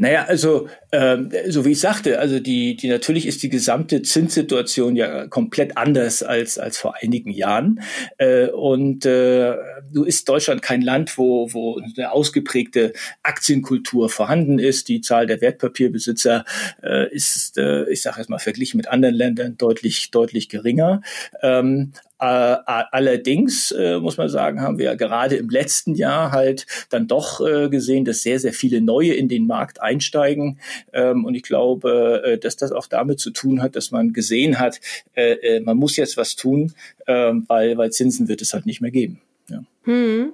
Naja, 0.00 0.24
also 0.24 0.66
ähm, 0.92 1.30
so 1.48 1.66
wie 1.66 1.72
ich 1.72 1.80
sagte, 1.80 2.20
also 2.20 2.40
die, 2.40 2.74
die 2.74 2.88
natürlich 2.88 3.26
ist 3.26 3.42
die 3.42 3.50
gesamte 3.50 4.00
Zinssituation 4.00 4.96
ja 4.96 5.26
komplett 5.26 5.76
anders 5.76 6.22
als 6.22 6.58
als 6.58 6.78
vor 6.78 6.94
einigen 7.02 7.30
Jahren. 7.30 7.82
Äh, 8.16 8.46
und 8.46 9.04
äh, 9.04 9.56
du 9.92 10.04
ist 10.04 10.26
Deutschland 10.26 10.62
kein 10.62 10.80
Land, 10.80 11.18
wo 11.18 11.52
wo 11.52 11.78
eine 11.78 12.12
ausgeprägte 12.12 12.94
Aktienkultur 13.22 14.08
vorhanden 14.08 14.58
ist. 14.58 14.88
Die 14.88 15.02
Zahl 15.02 15.26
der 15.26 15.42
Wertpapierbesitzer 15.42 16.46
äh, 16.82 17.14
ist, 17.14 17.58
äh, 17.58 17.84
ich 17.90 18.00
sage 18.00 18.20
jetzt 18.20 18.30
mal 18.30 18.38
verglichen 18.38 18.78
mit 18.78 18.88
anderen 18.88 19.14
Ländern 19.14 19.58
deutlich 19.58 20.10
deutlich 20.10 20.48
geringer. 20.48 21.02
Ähm, 21.42 21.92
äh, 21.92 22.09
allerdings 22.20 23.70
äh, 23.72 23.98
muss 23.98 24.16
man 24.16 24.28
sagen, 24.28 24.60
haben 24.60 24.78
wir 24.78 24.94
gerade 24.96 25.36
im 25.36 25.48
letzten 25.48 25.94
Jahr 25.94 26.32
halt 26.32 26.66
dann 26.90 27.06
doch 27.06 27.40
äh, 27.40 27.68
gesehen, 27.68 28.04
dass 28.04 28.22
sehr, 28.22 28.38
sehr 28.38 28.52
viele 28.52 28.80
neue 28.80 29.14
in 29.14 29.28
den 29.28 29.46
Markt 29.46 29.80
einsteigen. 29.80 30.58
Ähm, 30.92 31.24
und 31.24 31.34
ich 31.34 31.42
glaube, 31.42 32.22
äh, 32.24 32.38
dass 32.38 32.56
das 32.56 32.72
auch 32.72 32.86
damit 32.86 33.20
zu 33.20 33.30
tun 33.30 33.62
hat, 33.62 33.76
dass 33.76 33.90
man 33.90 34.12
gesehen 34.12 34.58
hat, 34.58 34.80
äh, 35.14 35.32
äh, 35.32 35.60
man 35.60 35.76
muss 35.76 35.96
jetzt 35.96 36.16
was 36.16 36.36
tun, 36.36 36.74
äh, 37.06 37.32
weil, 37.46 37.76
weil 37.78 37.90
Zinsen 37.90 38.28
wird 38.28 38.42
es 38.42 38.52
halt 38.52 38.66
nicht 38.66 38.80
mehr 38.80 38.90
geben. 38.90 39.20
Ja. 39.48 39.64
Hm. 39.84 40.32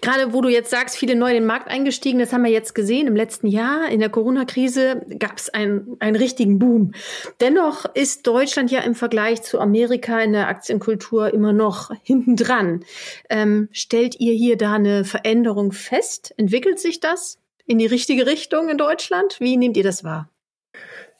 Gerade 0.00 0.32
wo 0.32 0.40
du 0.40 0.48
jetzt 0.48 0.70
sagst, 0.70 0.96
viele 0.96 1.14
neu 1.14 1.28
in 1.28 1.34
den 1.34 1.46
Markt 1.46 1.68
eingestiegen, 1.68 2.18
das 2.18 2.32
haben 2.32 2.44
wir 2.44 2.50
jetzt 2.50 2.74
gesehen. 2.74 3.06
Im 3.06 3.16
letzten 3.16 3.46
Jahr, 3.46 3.88
in 3.88 4.00
der 4.00 4.08
Corona-Krise, 4.08 5.02
gab 5.18 5.38
es 5.38 5.50
einen, 5.50 5.96
einen 6.00 6.16
richtigen 6.16 6.58
Boom. 6.58 6.92
Dennoch 7.40 7.84
ist 7.94 8.26
Deutschland 8.26 8.70
ja 8.70 8.80
im 8.80 8.94
Vergleich 8.94 9.42
zu 9.42 9.60
Amerika 9.60 10.20
in 10.20 10.32
der 10.32 10.48
Aktienkultur 10.48 11.32
immer 11.32 11.52
noch 11.52 11.90
hinten 12.02 12.36
dran. 12.36 12.84
Ähm, 13.28 13.68
stellt 13.72 14.18
ihr 14.20 14.34
hier 14.34 14.56
da 14.56 14.74
eine 14.74 15.04
Veränderung 15.04 15.72
fest? 15.72 16.34
Entwickelt 16.36 16.78
sich 16.78 17.00
das 17.00 17.38
in 17.66 17.78
die 17.78 17.86
richtige 17.86 18.26
Richtung 18.26 18.68
in 18.68 18.78
Deutschland? 18.78 19.38
Wie 19.40 19.56
nehmt 19.56 19.76
ihr 19.76 19.84
das 19.84 20.04
wahr? 20.04 20.30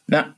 Na, 0.06 0.36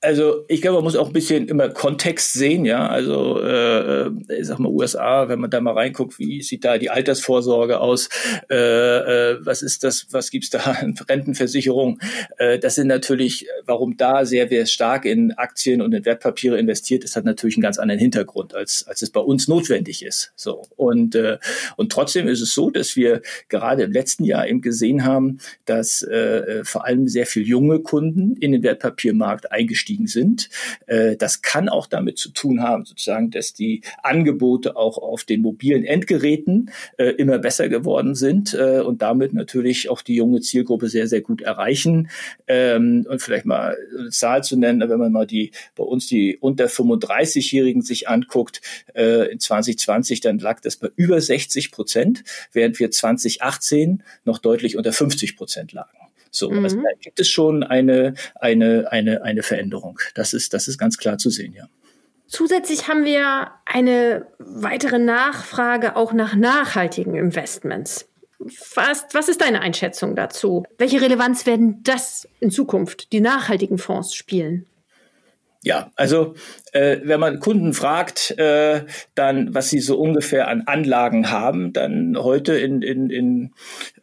also 0.00 0.44
ich 0.46 0.62
glaube, 0.62 0.76
man 0.76 0.84
muss 0.84 0.94
auch 0.94 1.08
ein 1.08 1.12
bisschen 1.12 1.48
immer 1.48 1.68
Kontext 1.70 2.32
sehen, 2.32 2.64
ja. 2.64 2.86
Also 2.86 3.40
äh, 3.42 4.06
äh, 4.06 4.10
ich 4.38 4.46
sag 4.46 4.60
mal 4.60 4.70
USA, 4.70 5.28
wenn 5.28 5.40
man 5.40 5.50
da 5.50 5.60
mal 5.60 5.72
reinguckt, 5.72 6.20
wie 6.20 6.40
sieht 6.42 6.64
da 6.64 6.78
die 6.78 6.90
Altersvorsorge 6.90 7.80
aus? 7.80 8.08
Äh, 8.48 8.54
äh, 8.54 9.38
was 9.40 9.62
ist 9.62 9.82
das? 9.82 10.06
Was 10.10 10.30
gibt's 10.30 10.50
da 10.50 10.58
an 10.58 10.94
Rentenversicherung? 11.08 11.98
Äh, 12.36 12.60
das 12.60 12.76
sind 12.76 12.86
natürlich, 12.86 13.48
warum 13.66 13.96
da 13.96 14.24
sehr, 14.24 14.48
sehr 14.48 14.66
stark 14.66 15.04
in 15.04 15.32
Aktien 15.32 15.82
und 15.82 15.92
in 15.92 16.04
Wertpapiere 16.04 16.58
investiert 16.58 17.02
ist, 17.02 17.16
hat 17.16 17.24
natürlich 17.24 17.56
einen 17.56 17.62
ganz 17.62 17.78
anderen 17.78 18.00
Hintergrund, 18.00 18.54
als 18.54 18.86
als 18.86 19.02
es 19.02 19.10
bei 19.10 19.20
uns 19.20 19.48
notwendig 19.48 20.04
ist. 20.04 20.32
So 20.36 20.62
und 20.76 21.16
äh, 21.16 21.38
und 21.76 21.90
trotzdem 21.90 22.28
ist 22.28 22.40
es 22.40 22.54
so, 22.54 22.70
dass 22.70 22.94
wir 22.94 23.20
gerade 23.48 23.82
im 23.82 23.92
letzten 23.92 24.22
Jahr 24.22 24.46
eben 24.46 24.60
gesehen 24.60 25.04
haben, 25.04 25.40
dass 25.64 26.02
äh, 26.02 26.62
vor 26.62 26.84
allem 26.84 27.08
sehr 27.08 27.26
viel 27.26 27.42
junge 27.42 27.80
Kunden 27.80 28.36
in 28.36 28.52
den 28.52 28.62
Wertpapiermarkt 28.62 29.50
eingestiegen 29.50 29.87
eingestiegen 29.88 30.06
sind. 30.06 30.48
Äh, 30.86 31.16
das 31.16 31.42
kann 31.42 31.68
auch 31.68 31.86
damit 31.86 32.18
zu 32.18 32.30
tun 32.30 32.62
haben, 32.62 32.84
sozusagen, 32.84 33.30
dass 33.30 33.52
die 33.52 33.82
Angebote 34.02 34.76
auch 34.76 34.98
auf 34.98 35.24
den 35.24 35.42
mobilen 35.42 35.84
Endgeräten 35.84 36.70
äh, 36.96 37.10
immer 37.10 37.38
besser 37.38 37.68
geworden 37.68 38.14
sind 38.14 38.54
äh, 38.54 38.80
und 38.80 39.02
damit 39.02 39.32
natürlich 39.32 39.88
auch 39.88 40.02
die 40.02 40.16
junge 40.16 40.40
Zielgruppe 40.40 40.88
sehr, 40.88 41.08
sehr 41.08 41.20
gut 41.20 41.40
erreichen. 41.40 42.10
Ähm, 42.46 43.06
und 43.08 43.22
vielleicht 43.22 43.46
mal 43.46 43.76
eine 43.98 44.10
Zahl 44.10 44.44
zu 44.44 44.56
nennen, 44.56 44.88
wenn 44.88 44.98
man 44.98 45.12
mal 45.12 45.26
die 45.26 45.52
bei 45.76 45.84
uns 45.84 46.06
die 46.06 46.36
unter 46.38 46.66
35-Jährigen 46.66 47.82
sich 47.82 48.08
anguckt, 48.08 48.60
in 48.94 49.38
2020, 49.38 50.20
dann 50.20 50.38
lag 50.38 50.60
das 50.60 50.76
bei 50.76 50.90
über 50.96 51.20
60 51.20 51.70
Prozent, 51.70 52.24
während 52.52 52.78
wir 52.80 52.90
2018 52.90 54.02
noch 54.24 54.38
deutlich 54.38 54.76
unter 54.76 54.92
50 54.92 55.36
Prozent 55.36 55.72
lagen. 55.72 56.07
So, 56.30 56.48
also 56.48 56.58
mhm. 56.58 56.64
also 56.64 56.76
da 56.76 56.88
gibt 57.00 57.20
es 57.20 57.28
schon 57.28 57.62
eine, 57.62 58.14
eine, 58.34 58.90
eine, 58.90 59.22
eine 59.22 59.42
Veränderung. 59.42 59.98
Das 60.14 60.32
ist, 60.32 60.54
das 60.54 60.68
ist 60.68 60.78
ganz 60.78 60.98
klar 60.98 61.18
zu 61.18 61.30
sehen, 61.30 61.52
ja. 61.54 61.68
Zusätzlich 62.26 62.88
haben 62.88 63.06
wir 63.06 63.52
eine 63.64 64.26
weitere 64.38 64.98
Nachfrage 64.98 65.96
auch 65.96 66.12
nach 66.12 66.36
nachhaltigen 66.36 67.14
Investments. 67.14 68.06
Was, 68.38 69.06
was 69.12 69.28
ist 69.28 69.40
deine 69.40 69.62
Einschätzung 69.62 70.14
dazu? 70.14 70.64
Welche 70.76 71.00
Relevanz 71.00 71.46
werden 71.46 71.82
das 71.82 72.28
in 72.38 72.50
Zukunft, 72.50 73.12
die 73.12 73.20
nachhaltigen 73.20 73.78
Fonds 73.78 74.14
spielen? 74.14 74.66
Ja, 75.64 75.90
also 75.96 76.34
äh, 76.72 76.98
wenn 77.02 77.18
man 77.18 77.40
Kunden 77.40 77.74
fragt, 77.74 78.30
äh, 78.38 78.84
dann 79.16 79.54
was 79.54 79.70
sie 79.70 79.80
so 79.80 79.98
ungefähr 79.98 80.46
an 80.46 80.62
Anlagen 80.66 81.32
haben, 81.32 81.72
dann 81.72 82.16
heute 82.16 82.56
in, 82.56 82.80
in, 82.82 83.10
in 83.10 83.54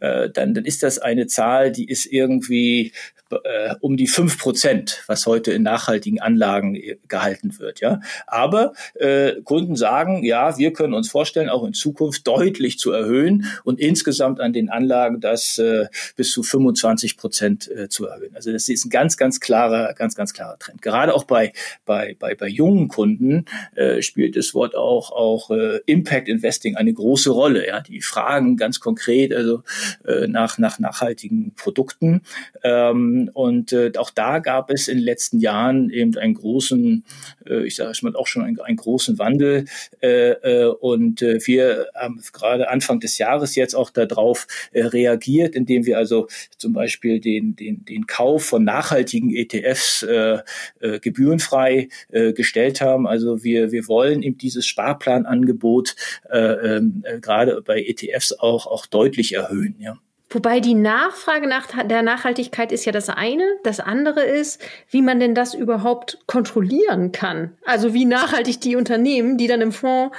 äh, 0.02 0.30
dann, 0.30 0.54
dann 0.54 0.66
ist 0.66 0.84
das 0.84 1.00
eine 1.00 1.28
Zahl, 1.28 1.72
die 1.72 1.88
ist 1.88 2.08
irgendwie 2.08 2.92
äh, 3.32 3.76
um 3.80 3.98
die 3.98 4.08
fünf 4.08 4.38
Prozent, 4.38 5.04
was 5.08 5.26
heute 5.26 5.52
in 5.52 5.64
nachhaltigen 5.64 6.22
Anlagen 6.22 6.76
äh, 6.76 6.98
gehalten 7.08 7.58
wird. 7.60 7.80
Ja, 7.80 8.02
aber 8.28 8.74
äh, 8.96 9.42
Kunden 9.44 9.76
sagen, 9.76 10.24
ja, 10.24 10.58
wir 10.58 10.74
können 10.74 10.94
uns 10.94 11.10
vorstellen, 11.10 11.50
auch 11.50 11.64
in 11.64 11.74
Zukunft 11.74 12.28
deutlich 12.28 12.78
zu 12.78 12.92
erhöhen 12.92 13.46
und 13.64 13.80
insgesamt 13.80 14.40
an 14.40 14.54
den 14.54 14.70
Anlagen 14.70 15.20
das 15.22 15.58
äh, 15.58 15.88
bis 16.16 16.32
zu 16.32 16.44
25 16.44 17.18
Prozent 17.18 17.70
äh, 17.70 17.90
zu 17.90 18.06
erhöhen. 18.06 18.36
Also 18.36 18.52
das 18.52 18.70
ist 18.70 18.86
ein 18.86 18.90
ganz, 18.90 19.18
ganz 19.18 19.40
klarer, 19.40 19.94
ganz, 19.94 20.16
ganz 20.16 20.34
klarer 20.34 20.60
Trend. 20.60 20.82
Gerade 20.82 21.14
auch 21.14 21.24
bei 21.24 21.52
bei 21.86 22.16
bei, 22.20 22.36
bei 22.36 22.48
jungen 22.48 22.88
Kunden 22.90 23.46
äh, 23.76 24.02
spielt 24.02 24.36
das 24.36 24.54
Wort 24.54 24.76
auch 24.76 25.12
auch 25.12 25.50
äh, 25.50 25.80
Impact 25.86 26.28
Investing 26.30 26.76
eine 26.76 26.94
große 26.94 27.32
Rolle. 27.32 27.66
Ja, 27.68 27.82
die 27.82 28.02
fragen 28.02 28.56
ganz 28.56 28.80
konkret 28.80 29.34
also 29.34 29.64
äh, 30.06 30.28
nach 30.28 30.58
nach 30.60 30.78
nachhaltigen 30.78 31.54
Produkten. 31.56 32.22
Ähm, 32.64 33.15
und 33.34 33.74
äh, 33.74 33.92
auch 33.98 34.12
da 34.12 34.40
gab 34.40 34.70
es 34.70 34.88
in 34.88 34.98
den 34.98 35.06
letzten 35.06 35.40
Jahren 35.40 35.90
eben 35.90 36.18
einen 36.18 36.34
großen, 36.34 37.04
äh, 37.48 37.66
ich 37.66 37.76
sage 37.76 37.98
mal 38.02 38.16
auch 38.16 38.28
schon 38.28 38.44
einen, 38.44 38.60
einen 38.60 38.78
großen 38.78 39.18
Wandel. 39.20 39.66
Äh, 40.02 40.32
äh, 40.32 40.66
und 40.66 41.22
äh, 41.22 41.40
wir 41.46 41.88
haben 41.96 42.22
gerade 42.34 42.70
Anfang 42.70 43.00
des 43.00 43.18
Jahres 43.18 43.56
jetzt 43.56 43.76
auch 43.76 43.90
darauf 43.90 44.48
äh, 44.72 44.84
reagiert, 44.84 45.56
indem 45.56 45.86
wir 45.86 45.98
also 45.98 46.28
zum 46.58 46.74
Beispiel 46.74 47.20
den, 47.20 47.56
den, 47.56 47.86
den 47.86 48.08
Kauf 48.08 48.46
von 48.46 48.64
nachhaltigen 48.64 49.34
ETFs 49.34 50.04
äh, 50.04 50.40
äh, 50.80 51.00
gebührenfrei 51.00 51.90
äh, 52.10 52.34
gestellt 52.34 52.82
haben. 52.82 53.08
Also 53.08 53.44
wir, 53.44 53.72
wir 53.72 53.88
wollen 53.88 54.22
eben 54.24 54.38
dieses 54.38 54.66
Sparplanangebot 54.66 55.96
äh, 56.30 56.78
äh, 56.78 56.82
gerade 57.22 57.62
bei 57.62 57.82
ETFs 57.82 58.34
auch, 58.34 58.68
auch 58.68 58.86
deutlich 58.86 59.34
erhöhen. 59.34 59.76
Ja. 59.80 59.98
Wobei 60.36 60.60
die 60.60 60.74
Nachfrage 60.74 61.48
nach 61.48 61.68
der 61.86 62.02
Nachhaltigkeit 62.02 62.74
ist 62.74 62.84
ja 62.84 62.92
das 62.92 63.08
eine. 63.08 63.46
Das 63.64 63.80
andere 63.80 64.22
ist, 64.22 64.62
wie 64.90 65.02
man 65.02 65.22
denn 65.22 65.34
das 65.34 65.54
überhaupt 65.54 66.20
kontrollieren 66.28 67.14
kann. 67.14 67.58
Also 67.64 67.94
wie 67.94 68.04
nachhaltig 68.04 68.60
die 68.60 68.76
Unternehmen, 68.76 69.38
die 69.38 69.48
dann 69.48 69.62
im 69.62 69.72
Fonds 69.72 70.14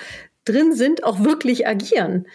drin 0.46 0.73
sind, 0.73 1.04
auch 1.04 1.23
wirklich 1.23 1.68
agieren. 1.68 2.26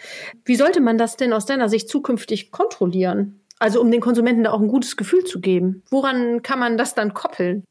Wie 0.44 0.54
sollte 0.54 0.80
man 0.80 0.96
das 0.96 1.16
denn 1.16 1.32
aus 1.32 1.44
deiner 1.44 1.68
Sicht 1.68 1.88
zukünftig 1.88 2.52
kontrollieren? 2.52 3.40
Also 3.58 3.80
um 3.80 3.90
den 3.90 4.00
Konsumenten 4.00 4.44
da 4.44 4.52
auch 4.52 4.60
ein 4.60 4.68
gutes 4.68 4.96
Gefühl 4.96 5.24
zu 5.24 5.40
geben. 5.40 5.82
Woran 5.90 6.42
kann 6.42 6.60
man 6.60 6.78
das 6.78 6.94
dann 6.94 7.14
koppeln? 7.14 7.64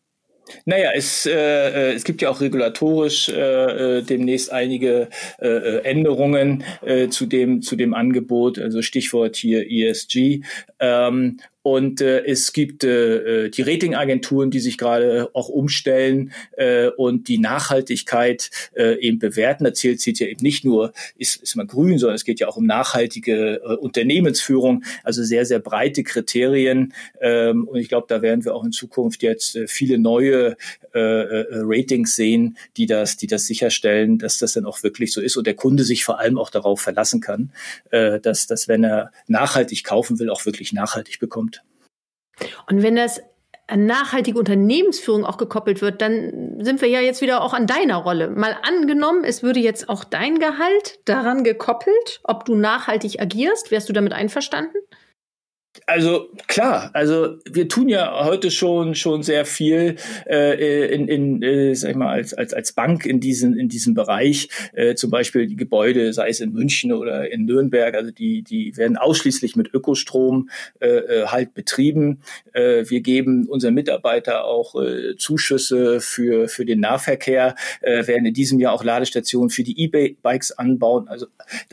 Naja, 0.65 0.91
es, 0.95 1.25
äh, 1.25 1.31
äh, 1.31 1.93
es 1.93 2.03
gibt 2.03 2.21
ja 2.21 2.29
auch 2.29 2.41
regulatorisch 2.41 3.29
äh, 3.29 3.99
äh 3.99 4.01
demnächst 4.01 4.51
einige 4.51 5.09
äh, 5.39 5.47
äh, 5.47 5.83
Änderungen 5.83 6.63
äh, 6.85 7.09
zu, 7.09 7.25
dem, 7.25 7.61
zu 7.61 7.75
dem 7.75 7.93
Angebot, 7.93 8.59
also 8.59 8.81
Stichwort 8.81 9.35
hier 9.35 9.69
ESG. 9.69 10.41
Ähm, 10.79 11.39
Und 11.63 12.01
äh, 12.01 12.25
es 12.25 12.53
gibt 12.53 12.83
äh, 12.83 13.49
die 13.49 13.61
Ratingagenturen, 13.61 14.49
die 14.49 14.59
sich 14.59 14.77
gerade 14.77 15.29
auch 15.33 15.49
umstellen 15.49 16.31
äh, 16.57 16.87
und 16.87 17.27
die 17.27 17.37
Nachhaltigkeit 17.37 18.49
äh, 18.75 18.99
eben 18.99 19.19
bewerten. 19.19 19.63
Da 19.63 19.73
zählt, 19.73 20.01
zählt 20.01 20.19
ja 20.19 20.27
eben 20.27 20.41
nicht 20.41 20.65
nur, 20.65 20.91
ist, 21.17 21.41
ist 21.41 21.55
man 21.55 21.67
grün, 21.67 21.99
sondern 21.99 22.15
es 22.15 22.25
geht 22.25 22.39
ja 22.39 22.47
auch 22.47 22.57
um 22.57 22.65
nachhaltige 22.65 23.61
äh, 23.63 23.75
Unternehmensführung, 23.75 24.83
also 25.03 25.23
sehr, 25.23 25.45
sehr 25.45 25.59
breite 25.59 26.03
Kriterien. 26.03 26.93
Ähm, 27.19 27.67
und 27.67 27.79
ich 27.79 27.89
glaube, 27.89 28.07
da 28.09 28.21
werden 28.21 28.43
wir 28.43 28.55
auch 28.55 28.63
in 28.63 28.71
Zukunft 28.71 29.21
jetzt 29.21 29.55
äh, 29.55 29.67
viele 29.67 29.99
neue 29.99 30.55
äh, 30.93 30.99
äh, 30.99 31.45
Ratings 31.51 32.17
sehen, 32.17 32.57
die 32.75 32.85
das, 32.85 33.15
die 33.15 33.27
das 33.27 33.45
sicherstellen, 33.45 34.17
dass 34.17 34.39
das 34.39 34.53
dann 34.53 34.65
auch 34.65 34.83
wirklich 34.83 35.13
so 35.13 35.21
ist 35.21 35.37
und 35.37 35.47
der 35.47 35.53
Kunde 35.53 35.85
sich 35.85 36.03
vor 36.03 36.19
allem 36.19 36.37
auch 36.37 36.49
darauf 36.49 36.81
verlassen 36.81 37.21
kann, 37.21 37.51
äh, 37.91 38.19
dass, 38.19 38.45
dass 38.45 38.67
wenn 38.67 38.83
er 38.83 39.11
nachhaltig 39.27 39.85
kaufen 39.85 40.19
will, 40.19 40.29
auch 40.29 40.45
wirklich 40.45 40.73
nachhaltig 40.73 41.19
bekommt. 41.19 41.50
Und 42.67 42.83
wenn 42.83 42.95
das 42.95 43.21
an 43.67 43.85
nachhaltige 43.85 44.37
Unternehmensführung 44.37 45.25
auch 45.25 45.37
gekoppelt 45.37 45.81
wird, 45.81 46.01
dann 46.01 46.57
sind 46.59 46.81
wir 46.81 46.89
ja 46.89 46.99
jetzt 46.99 47.21
wieder 47.21 47.41
auch 47.41 47.53
an 47.53 47.67
deiner 47.67 47.95
Rolle. 47.97 48.29
Mal 48.29 48.57
angenommen, 48.63 49.23
es 49.23 49.43
würde 49.43 49.61
jetzt 49.61 49.87
auch 49.87 50.03
dein 50.03 50.39
Gehalt 50.39 50.99
daran 51.05 51.45
gekoppelt, 51.45 52.19
ob 52.23 52.43
du 52.43 52.55
nachhaltig 52.55 53.21
agierst, 53.21 53.71
wärst 53.71 53.87
du 53.87 53.93
damit 53.93 54.11
einverstanden? 54.11 54.77
Also 55.85 56.27
klar, 56.47 56.89
also 56.93 57.37
wir 57.49 57.69
tun 57.69 57.87
ja 57.87 58.25
heute 58.25 58.51
schon 58.51 58.93
schon 58.93 59.23
sehr 59.23 59.45
viel 59.45 59.95
äh, 60.29 60.93
in, 60.93 61.07
in 61.07 61.41
äh, 61.41 61.73
sag 61.75 61.91
ich 61.91 61.95
mal 61.95 62.09
als 62.09 62.33
als 62.33 62.53
als 62.53 62.73
Bank 62.73 63.05
in 63.05 63.21
diesen 63.21 63.57
in 63.57 63.69
diesem 63.69 63.93
Bereich, 63.93 64.49
äh, 64.73 64.95
zum 64.95 65.11
Beispiel 65.11 65.47
die 65.47 65.55
Gebäude, 65.55 66.11
sei 66.11 66.27
es 66.27 66.41
in 66.41 66.51
München 66.51 66.91
oder 66.91 67.31
in 67.31 67.45
Nürnberg, 67.45 67.95
also 67.95 68.11
die 68.11 68.41
die 68.41 68.75
werden 68.75 68.97
ausschließlich 68.97 69.55
mit 69.55 69.73
Ökostrom 69.73 70.49
äh, 70.81 70.87
äh 70.87 71.25
halt 71.27 71.53
betrieben. 71.53 72.19
Äh, 72.51 72.83
wir 72.89 72.99
geben 72.99 73.47
unseren 73.47 73.73
Mitarbeiter 73.73 74.43
auch 74.43 74.75
äh, 74.75 75.15
Zuschüsse 75.15 76.01
für 76.01 76.49
für 76.49 76.65
den 76.65 76.81
Nahverkehr, 76.81 77.55
äh, 77.79 78.07
werden 78.07 78.25
in 78.25 78.33
diesem 78.33 78.59
Jahr 78.59 78.73
auch 78.73 78.83
Ladestationen 78.83 79.49
für 79.49 79.63
die 79.63 79.79
E-Bikes 79.81 80.51
anbauen, 80.51 81.07
also 81.07 81.27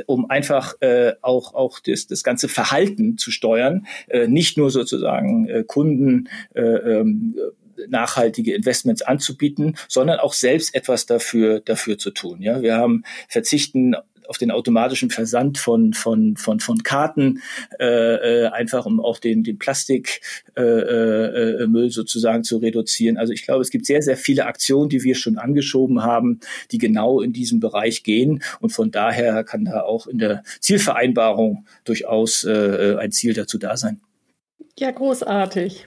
um 0.07 0.31
einfach 0.31 0.75
äh, 0.83 1.14
auch 1.21 1.55
auch 1.55 1.81
das 1.81 2.07
das 2.07 2.23
ganze 2.23 2.47
Verhalten 2.47 3.19
zu 3.19 3.33
steuern 3.33 3.87
nicht 4.26 4.57
nur 4.57 4.71
sozusagen 4.71 5.49
äh, 5.49 5.64
Kunden 5.66 6.28
äh, 6.54 6.62
ähm, 6.62 7.35
nachhaltige 7.88 8.54
Investments 8.54 9.02
anzubieten, 9.02 9.76
sondern 9.88 10.18
auch 10.18 10.33
selbst 10.33 10.75
etwas 10.75 11.07
dafür 11.07 11.61
dafür 11.61 11.99
zu 11.99 12.11
tun. 12.11 12.42
Ja, 12.42 12.62
wir 12.62 12.76
haben 12.76 13.04
verzichten 13.28 13.95
auf 14.28 14.38
den 14.38 14.50
automatischen 14.50 15.11
Versand 15.11 15.58
von 15.58 15.94
von 15.94 16.37
von 16.37 16.61
von 16.61 16.82
Karten 16.82 17.42
äh, 17.80 18.44
äh, 18.44 18.47
einfach 18.49 18.87
um 18.87 19.00
auch 19.00 19.18
den 19.18 19.42
den 19.42 19.58
Plastikmüll 19.58 20.23
äh, 20.56 21.87
äh, 21.87 21.90
sozusagen 21.90 22.44
zu 22.44 22.58
reduzieren. 22.58 23.16
Also 23.16 23.32
ich 23.32 23.44
glaube, 23.44 23.62
es 23.62 23.70
gibt 23.70 23.87
sehr 23.87 24.02
sehr 24.02 24.16
viele 24.16 24.47
Aktionen, 24.47 24.90
die 24.90 25.02
wir 25.02 25.14
schon 25.14 25.38
angeschoben 25.38 26.02
haben, 26.02 26.40
die 26.70 26.78
genau 26.78 27.20
in 27.20 27.32
diesem 27.32 27.58
Bereich 27.58 28.02
gehen 28.02 28.42
und 28.61 28.70
von 28.70 28.90
daher 28.90 29.42
kann 29.44 29.64
da 29.64 29.82
auch 29.82 30.06
in 30.06 30.18
der 30.18 30.42
Zielvereinbarung 30.61 31.66
durchaus 31.85 32.44
äh, 32.44 32.97
ein 32.99 33.11
Ziel 33.12 33.32
dazu 33.35 33.58
da 33.58 33.76
sein. 33.76 34.00
Ja, 34.78 34.90
großartig. 34.90 35.87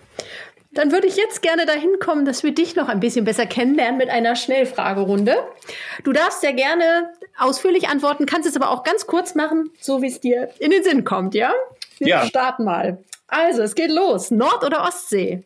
Dann 0.73 0.91
würde 0.91 1.07
ich 1.07 1.17
jetzt 1.17 1.41
gerne 1.41 1.65
dahin 1.65 1.99
kommen, 1.99 2.23
dass 2.23 2.43
wir 2.43 2.53
dich 2.53 2.75
noch 2.75 2.87
ein 2.87 3.01
bisschen 3.01 3.25
besser 3.25 3.45
kennenlernen 3.45 3.97
mit 3.97 4.09
einer 4.09 4.37
Schnellfragerunde. 4.37 5.35
Du 6.03 6.13
darfst 6.13 6.43
ja 6.43 6.51
gerne 6.51 7.11
ausführlich 7.37 7.89
antworten, 7.89 8.25
kannst 8.25 8.47
es 8.47 8.55
aber 8.55 8.69
auch 8.69 8.83
ganz 8.83 9.05
kurz 9.05 9.35
machen, 9.35 9.69
so 9.81 10.01
wie 10.01 10.07
es 10.07 10.21
dir 10.21 10.49
in 10.59 10.71
den 10.71 10.83
Sinn 10.83 11.03
kommt, 11.03 11.35
ja? 11.35 11.53
Wir 11.97 12.07
ja. 12.07 12.25
starten 12.25 12.63
mal. 12.63 13.03
Also, 13.27 13.61
es 13.63 13.75
geht 13.75 13.91
los. 13.91 14.31
Nord- 14.31 14.63
oder 14.63 14.83
Ostsee? 14.83 15.43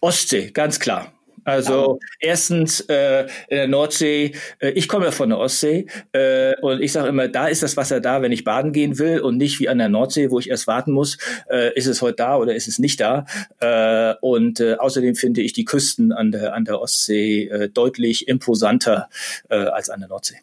Ostsee, 0.00 0.50
ganz 0.50 0.80
klar. 0.80 1.12
Also 1.44 1.98
erstens 2.20 2.80
äh, 2.82 3.22
in 3.48 3.56
der 3.56 3.68
Nordsee, 3.68 4.32
äh, 4.60 4.70
ich 4.70 4.88
komme 4.88 5.06
ja 5.06 5.10
von 5.10 5.28
der 5.28 5.38
Ostsee 5.38 5.86
äh, 6.12 6.54
und 6.60 6.80
ich 6.80 6.92
sage 6.92 7.08
immer, 7.08 7.28
da 7.28 7.48
ist 7.48 7.62
das 7.62 7.76
Wasser 7.76 8.00
da, 8.00 8.22
wenn 8.22 8.32
ich 8.32 8.44
baden 8.44 8.72
gehen 8.72 8.98
will 8.98 9.20
und 9.20 9.38
nicht 9.38 9.58
wie 9.60 9.68
an 9.68 9.78
der 9.78 9.88
Nordsee, 9.88 10.30
wo 10.30 10.38
ich 10.38 10.50
erst 10.50 10.66
warten 10.66 10.92
muss, 10.92 11.18
äh, 11.50 11.74
ist 11.74 11.86
es 11.86 12.02
heute 12.02 12.16
da 12.16 12.36
oder 12.36 12.54
ist 12.54 12.68
es 12.68 12.78
nicht 12.78 13.00
da. 13.00 13.26
Äh, 13.60 14.14
und 14.20 14.60
äh, 14.60 14.74
außerdem 14.74 15.14
finde 15.14 15.40
ich 15.40 15.52
die 15.52 15.64
Küsten 15.64 16.12
an 16.12 16.30
der, 16.32 16.54
an 16.54 16.64
der 16.64 16.80
Ostsee 16.80 17.48
äh, 17.48 17.68
deutlich 17.68 18.28
imposanter 18.28 19.08
äh, 19.48 19.56
als 19.56 19.90
an 19.90 20.00
der 20.00 20.08
Nordsee. 20.08 20.36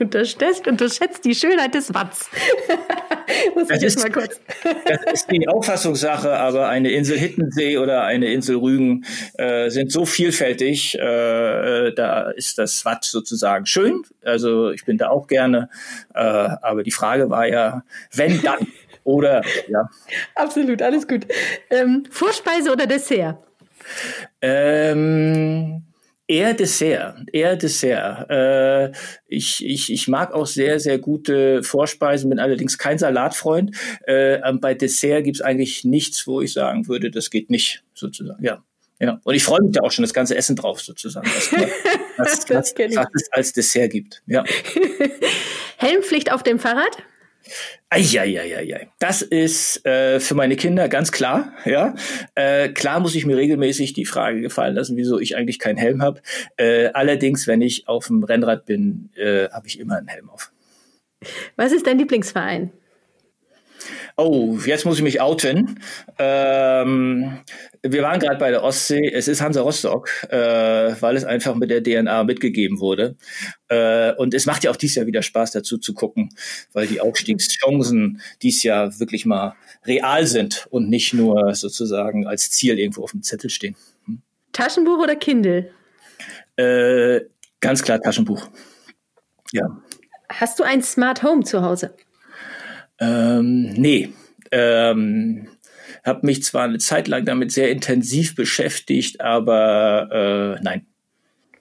Unterschätzt, 0.00 0.66
unterschätzt 0.66 1.24
die 1.24 1.34
Schönheit 1.34 1.74
des 1.74 1.92
Watts. 1.94 2.30
Muss 3.54 3.68
das, 3.68 3.82
ist, 3.82 3.98
mal 3.98 4.10
kurz. 4.10 4.40
das 4.86 5.12
ist 5.12 5.30
die 5.30 5.46
Auffassungssache, 5.48 6.32
aber 6.32 6.68
eine 6.68 6.90
Insel 6.90 7.18
Hittensee 7.18 7.78
oder 7.78 8.04
eine 8.04 8.32
Insel 8.32 8.56
Rügen 8.56 9.04
äh, 9.34 9.68
sind 9.68 9.92
so 9.92 10.06
vielfältig, 10.06 10.94
äh, 10.98 11.92
da 11.92 12.30
ist 12.30 12.58
das 12.58 12.84
Watt 12.84 13.04
sozusagen 13.04 13.66
schön. 13.66 14.02
Also 14.22 14.70
ich 14.70 14.84
bin 14.84 14.98
da 14.98 15.08
auch 15.08 15.26
gerne. 15.26 15.68
Äh, 16.14 16.20
aber 16.20 16.82
die 16.82 16.90
Frage 16.90 17.30
war 17.30 17.46
ja, 17.46 17.82
wenn 18.14 18.40
dann. 18.42 18.66
Oder 19.04 19.42
ja. 19.68 19.88
Absolut, 20.34 20.82
alles 20.82 21.08
gut. 21.08 21.26
Ähm, 21.70 22.04
Vorspeise 22.10 22.70
oder 22.70 22.86
Dessert? 22.86 23.38
Ähm, 24.42 25.82
Eher 26.30 26.52
Dessert, 26.52 27.16
eher 27.32 27.56
Dessert. 27.56 28.30
Äh, 28.30 28.92
ich, 29.26 29.64
ich, 29.64 29.90
ich 29.90 30.08
mag 30.08 30.34
auch 30.34 30.46
sehr, 30.46 30.78
sehr 30.78 30.98
gute 30.98 31.62
Vorspeisen, 31.62 32.28
bin 32.28 32.38
allerdings 32.38 32.76
kein 32.76 32.98
Salatfreund. 32.98 33.74
Äh, 34.06 34.38
bei 34.60 34.74
Dessert 34.74 35.24
gibt's 35.24 35.40
eigentlich 35.40 35.84
nichts, 35.84 36.26
wo 36.26 36.42
ich 36.42 36.52
sagen 36.52 36.86
würde, 36.86 37.10
das 37.10 37.30
geht 37.30 37.48
nicht, 37.48 37.82
sozusagen. 37.94 38.44
Ja. 38.44 38.62
Ja, 39.00 39.20
und 39.22 39.34
ich 39.34 39.44
freue 39.44 39.62
mich 39.62 39.72
da 39.72 39.82
auch 39.82 39.92
schon 39.92 40.02
das 40.02 40.12
ganze 40.12 40.36
Essen 40.36 40.56
drauf, 40.56 40.80
sozusagen, 40.80 41.26
was, 41.34 41.52
was, 42.18 42.48
was, 42.48 42.74
was 42.76 43.06
es 43.14 43.32
als 43.32 43.52
Dessert 43.54 43.92
gibt. 43.92 44.22
Ja. 44.26 44.44
Helmpflicht 45.78 46.32
auf 46.32 46.42
dem 46.42 46.58
Fahrrad? 46.58 46.98
Eieieiei. 47.90 48.88
Das 48.98 49.22
ist 49.22 49.84
äh, 49.86 50.20
für 50.20 50.34
meine 50.34 50.56
Kinder 50.56 50.88
ganz 50.88 51.12
klar. 51.12 51.52
Ja, 51.64 51.94
äh, 52.34 52.68
klar 52.68 53.00
muss 53.00 53.14
ich 53.14 53.26
mir 53.26 53.36
regelmäßig 53.36 53.92
die 53.92 54.04
Frage 54.04 54.40
gefallen 54.40 54.74
lassen, 54.74 54.96
wieso 54.96 55.18
ich 55.18 55.36
eigentlich 55.36 55.58
keinen 55.58 55.78
Helm 55.78 56.02
habe. 56.02 56.20
Äh, 56.56 56.88
allerdings, 56.88 57.46
wenn 57.46 57.62
ich 57.62 57.88
auf 57.88 58.06
dem 58.06 58.22
Rennrad 58.22 58.66
bin, 58.66 59.10
äh, 59.16 59.48
habe 59.50 59.66
ich 59.66 59.78
immer 59.78 59.96
einen 59.96 60.08
Helm 60.08 60.30
auf. 60.30 60.52
Was 61.56 61.72
ist 61.72 61.86
dein 61.86 61.98
Lieblingsverein? 61.98 62.72
Oh, 64.20 64.58
jetzt 64.66 64.84
muss 64.84 64.96
ich 64.96 65.04
mich 65.04 65.20
outen. 65.20 65.78
Ähm, 66.18 67.38
wir 67.84 68.02
waren 68.02 68.18
gerade 68.18 68.36
bei 68.36 68.50
der 68.50 68.64
Ostsee. 68.64 69.08
Es 69.14 69.28
ist 69.28 69.40
Hansa 69.40 69.60
Rostock, 69.60 70.10
äh, 70.28 70.36
weil 71.00 71.14
es 71.14 71.24
einfach 71.24 71.54
mit 71.54 71.70
der 71.70 71.84
DNA 71.84 72.24
mitgegeben 72.24 72.80
wurde. 72.80 73.14
Äh, 73.68 74.12
und 74.14 74.34
es 74.34 74.44
macht 74.44 74.64
ja 74.64 74.72
auch 74.72 74.76
dieses 74.76 74.96
Jahr 74.96 75.06
wieder 75.06 75.22
Spaß, 75.22 75.52
dazu 75.52 75.78
zu 75.78 75.94
gucken, 75.94 76.30
weil 76.72 76.88
die 76.88 77.00
Aufstiegschancen 77.00 78.20
dieses 78.42 78.64
Jahr 78.64 78.98
wirklich 78.98 79.24
mal 79.24 79.54
real 79.86 80.26
sind 80.26 80.66
und 80.70 80.90
nicht 80.90 81.14
nur 81.14 81.54
sozusagen 81.54 82.26
als 82.26 82.50
Ziel 82.50 82.76
irgendwo 82.76 83.04
auf 83.04 83.12
dem 83.12 83.22
Zettel 83.22 83.50
stehen. 83.50 83.76
Hm. 84.06 84.20
Taschenbuch 84.52 84.98
oder 84.98 85.14
Kindle? 85.14 85.70
Äh, 86.56 87.20
ganz 87.60 87.82
klar 87.82 88.00
Taschenbuch. 88.00 88.48
Ja. 89.52 89.80
Hast 90.28 90.58
du 90.58 90.64
ein 90.64 90.82
Smart 90.82 91.22
Home 91.22 91.44
zu 91.44 91.62
Hause? 91.62 91.94
Ähm, 93.00 93.72
nee. 93.74 94.10
Ähm, 94.50 95.48
habe 96.04 96.26
mich 96.26 96.42
zwar 96.42 96.64
eine 96.64 96.78
Zeit 96.78 97.08
lang 97.08 97.24
damit 97.24 97.52
sehr 97.52 97.70
intensiv 97.70 98.34
beschäftigt, 98.34 99.20
aber 99.20 100.56
äh, 100.58 100.62
nein. 100.62 100.86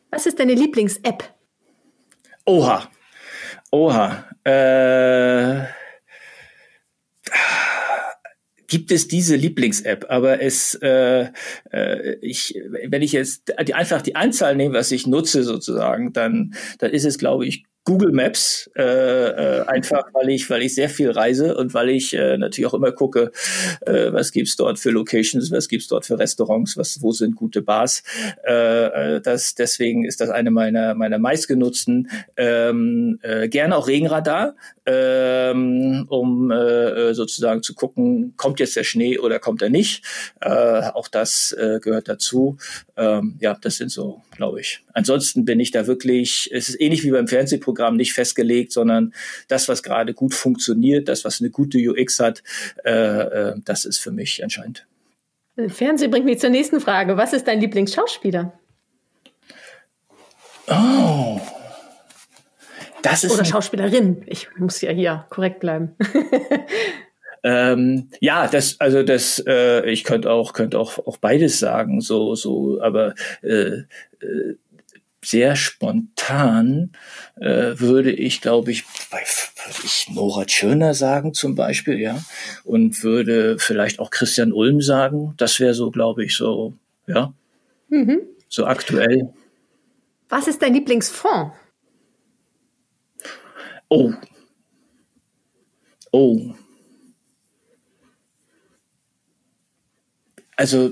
Was 0.10 0.26
ist 0.26 0.40
deine 0.40 0.54
Lieblings-App? 0.54 1.24
Oha. 2.46 2.90
Oha. 3.72 4.26
Äh, 4.44 5.68
gibt 8.68 8.92
es 8.92 9.08
diese 9.08 9.36
Lieblings-App, 9.36 10.06
aber 10.10 10.42
es, 10.42 10.76
äh, 10.76 11.30
äh, 11.72 12.16
ich, 12.22 12.60
wenn 12.86 13.02
ich 13.02 13.12
jetzt 13.14 13.54
die, 13.66 13.74
einfach 13.74 14.02
die 14.02 14.16
Anzahl 14.16 14.56
nehme, 14.56 14.76
was 14.76 14.92
ich 14.92 15.08
nutze 15.08 15.44
sozusagen, 15.44 16.14
dann, 16.14 16.54
dann 16.80 16.92
ist 16.92 17.06
es, 17.06 17.18
glaube 17.18 17.46
ich, 17.46 17.66
Google 17.88 18.12
Maps, 18.12 18.70
äh, 18.76 18.82
äh, 18.84 19.66
einfach 19.66 20.10
weil 20.12 20.30
ich, 20.32 20.50
weil 20.50 20.62
ich 20.62 20.76
sehr 20.76 20.90
viel 20.90 21.10
reise 21.10 21.56
und 21.56 21.74
weil 21.74 21.88
ich 21.88 22.14
äh, 22.14 22.38
natürlich 22.38 22.68
auch 22.68 22.74
immer 22.74 22.92
gucke, 22.92 23.32
äh, 23.86 24.12
was 24.12 24.34
gibt's 24.34 24.58
dort 24.58 24.78
für 24.78 24.92
Locations, 24.92 25.50
was 25.54 25.70
gibt's 25.70 25.88
dort 25.88 26.06
für 26.06 26.20
Restaurants, 26.20 26.76
was, 26.76 27.02
wo 27.02 27.14
sind 27.14 27.38
gute 27.38 27.62
Bars. 27.62 28.04
Äh, 28.46 29.16
äh, 29.16 29.22
das, 29.22 29.56
deswegen 29.56 30.04
ist 30.04 30.20
das 30.20 30.30
eine 30.30 30.52
meiner, 30.52 30.96
meiner 30.96 31.18
meistgenutzten. 31.18 32.10
Ähm, 32.36 33.20
äh, 33.22 33.48
gerne 33.48 33.78
auch 33.78 33.88
Regenradar, 33.88 34.58
ähm, 34.86 36.08
um 36.10 36.52
äh, 36.52 37.14
sozusagen 37.14 37.64
zu 37.64 37.74
gucken, 37.74 38.34
kommt 38.36 38.60
jetzt 38.60 38.76
der 38.76 38.84
Schnee 38.84 39.18
oder 39.18 39.40
kommt 39.40 39.62
er 39.62 39.70
nicht. 39.70 40.04
Äh, 40.42 40.50
auch 40.50 41.08
das 41.08 41.54
äh, 41.54 41.80
gehört 41.82 42.10
dazu. 42.10 42.58
Ähm, 42.98 43.38
ja, 43.40 43.58
das 43.62 43.78
sind 43.78 43.92
so, 43.92 44.24
glaube 44.38 44.62
ich. 44.62 44.84
Ansonsten 44.94 45.44
bin 45.44 45.60
ich 45.60 45.72
da 45.72 45.88
wirklich, 45.88 46.50
es 46.54 46.70
ist 46.70 46.80
ähnlich 46.80 47.04
wie 47.04 47.12
beim 47.12 47.28
Fernsehprogramm, 47.28 47.68
Programm 47.68 47.96
nicht 47.98 48.14
festgelegt, 48.14 48.72
sondern 48.72 49.14
das, 49.50 49.68
was 49.68 49.84
gerade 49.84 50.14
gut 50.14 50.34
funktioniert, 50.34 51.10
das, 51.10 51.26
was 51.26 51.42
eine 51.42 51.50
gute 51.50 51.78
UX 51.78 52.20
hat, 52.20 52.44
äh, 52.86 52.92
äh, 52.92 53.56
das 53.66 53.84
ist 53.84 53.98
für 53.98 54.12
mich 54.12 54.42
entscheidend. 54.42 54.88
Fernsehen 55.68 56.12
bringt 56.12 56.26
mich 56.26 56.40
zur 56.40 56.50
nächsten 56.50 56.80
Frage. 56.80 57.18
Was 57.18 57.34
ist 57.34 57.48
dein 57.48 57.60
Lieblingsschauspieler? 57.60 58.58
Oh. 60.70 61.42
Das 63.02 63.24
ist 63.24 63.32
Oder 63.32 63.46
Schauspielerin. 63.46 64.24
Ich 64.28 64.48
muss 64.58 64.82
ja 64.82 64.92
hier 64.92 65.26
korrekt 65.30 65.60
bleiben. 65.60 65.96
Ähm, 67.44 68.10
ja, 68.20 68.48
das, 68.48 68.80
also 68.80 69.04
das, 69.04 69.44
äh, 69.48 69.90
ich 69.90 70.04
könnte 70.04 70.32
auch, 70.32 70.54
könnte 70.54 70.80
auch, 70.80 70.98
auch 71.06 71.18
beides 71.18 71.60
sagen, 71.60 72.02
so, 72.02 72.36
so, 72.36 72.82
aber 72.82 73.16
äh, 73.42 73.84
äh, 74.20 74.56
sehr 75.24 75.56
spontan 75.56 76.92
äh, 77.36 77.80
würde 77.80 78.12
ich, 78.12 78.42
glaube 78.42 78.72
ich, 78.72 78.86
bei 79.12 79.20
würde 79.66 79.80
ich 79.84 80.10
Nora 80.10 80.46
Tschirner 80.46 80.94
sagen 80.94 81.34
zum 81.34 81.56
Beispiel, 81.56 82.00
ja, 82.00 82.22
und 82.64 83.04
würde 83.04 83.58
vielleicht 83.60 84.00
auch 84.00 84.10
Christian 84.10 84.54
Ulm 84.54 84.82
sagen. 84.82 85.34
Das 85.38 85.60
wäre 85.60 85.74
so, 85.74 85.92
glaube 85.92 86.24
ich, 86.24 86.36
so, 86.36 86.74
ja, 87.08 87.34
mhm. 87.90 88.22
so 88.48 88.66
aktuell. 88.66 89.34
Was 90.30 90.48
ist 90.48 90.62
dein 90.62 90.74
Lieblingsfonds? 90.74 91.52
Oh. 93.90 94.14
Oh. 96.12 96.54
Also 100.58 100.92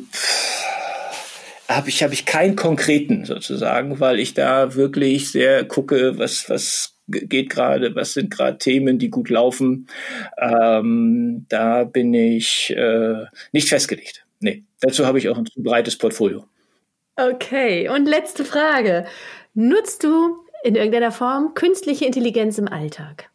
habe 1.67 1.89
ich 1.89 2.03
habe 2.03 2.13
ich 2.13 2.25
keinen 2.25 2.55
konkreten 2.55 3.25
sozusagen, 3.25 3.99
weil 3.99 4.19
ich 4.19 4.33
da 4.33 4.75
wirklich 4.75 5.31
sehr 5.31 5.65
gucke, 5.65 6.17
was 6.17 6.49
was 6.49 6.95
geht 7.07 7.49
gerade, 7.49 7.95
was 7.95 8.13
sind 8.13 8.31
gerade 8.31 8.57
Themen, 8.57 8.97
die 8.97 9.09
gut 9.09 9.29
laufen. 9.29 9.87
Ähm, 10.39 11.45
da 11.49 11.83
bin 11.83 12.13
ich 12.13 12.73
äh, 12.75 13.25
nicht 13.51 13.69
festgelegt. 13.69 14.25
Nee, 14.39 14.63
dazu 14.79 15.05
habe 15.05 15.19
ich 15.19 15.29
auch 15.29 15.37
ein 15.37 15.45
breites 15.57 15.97
Portfolio. 15.97 16.45
Okay, 17.15 17.89
und 17.89 18.05
letzte 18.05 18.43
Frage. 18.43 19.05
Nutzt 19.53 20.03
du 20.03 20.37
in 20.63 20.75
irgendeiner 20.75 21.11
Form 21.11 21.53
künstliche 21.53 22.05
Intelligenz 22.05 22.57
im 22.57 22.67
Alltag? 22.67 23.29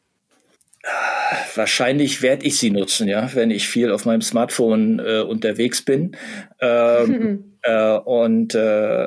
Wahrscheinlich 1.55 2.23
werde 2.23 2.47
ich 2.47 2.59
sie 2.59 2.71
nutzen, 2.71 3.07
ja, 3.07 3.35
wenn 3.35 3.51
ich 3.51 3.69
viel 3.69 3.93
auf 3.93 4.07
meinem 4.07 4.23
Smartphone 4.23 4.99
äh, 4.99 5.21
unterwegs 5.21 5.83
bin. 5.83 6.17
Ähm, 6.61 7.57
äh, 7.63 7.99
und 7.99 8.55
äh, 8.55 9.05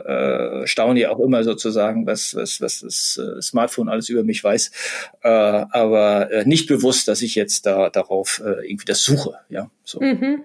äh, 0.61 0.67
staune 0.67 0.99
ja 0.99 1.09
auch 1.09 1.19
immer 1.19 1.43
sozusagen, 1.43 2.05
was, 2.05 2.35
was, 2.35 2.61
was 2.61 2.81
das 2.81 3.19
äh, 3.19 3.41
Smartphone 3.41 3.89
alles 3.89 4.09
über 4.09 4.23
mich 4.23 4.43
weiß. 4.43 4.71
Äh, 5.23 5.29
aber 5.29 6.29
nicht 6.45 6.67
bewusst, 6.67 7.07
dass 7.07 7.21
ich 7.23 7.33
jetzt 7.33 7.65
da 7.65 7.89
darauf 7.89 8.41
irgendwie 8.43 8.85
das 8.85 9.03
suche, 9.03 9.39
ja. 9.49 9.69
So. 9.83 9.99
Mhm. 9.99 10.43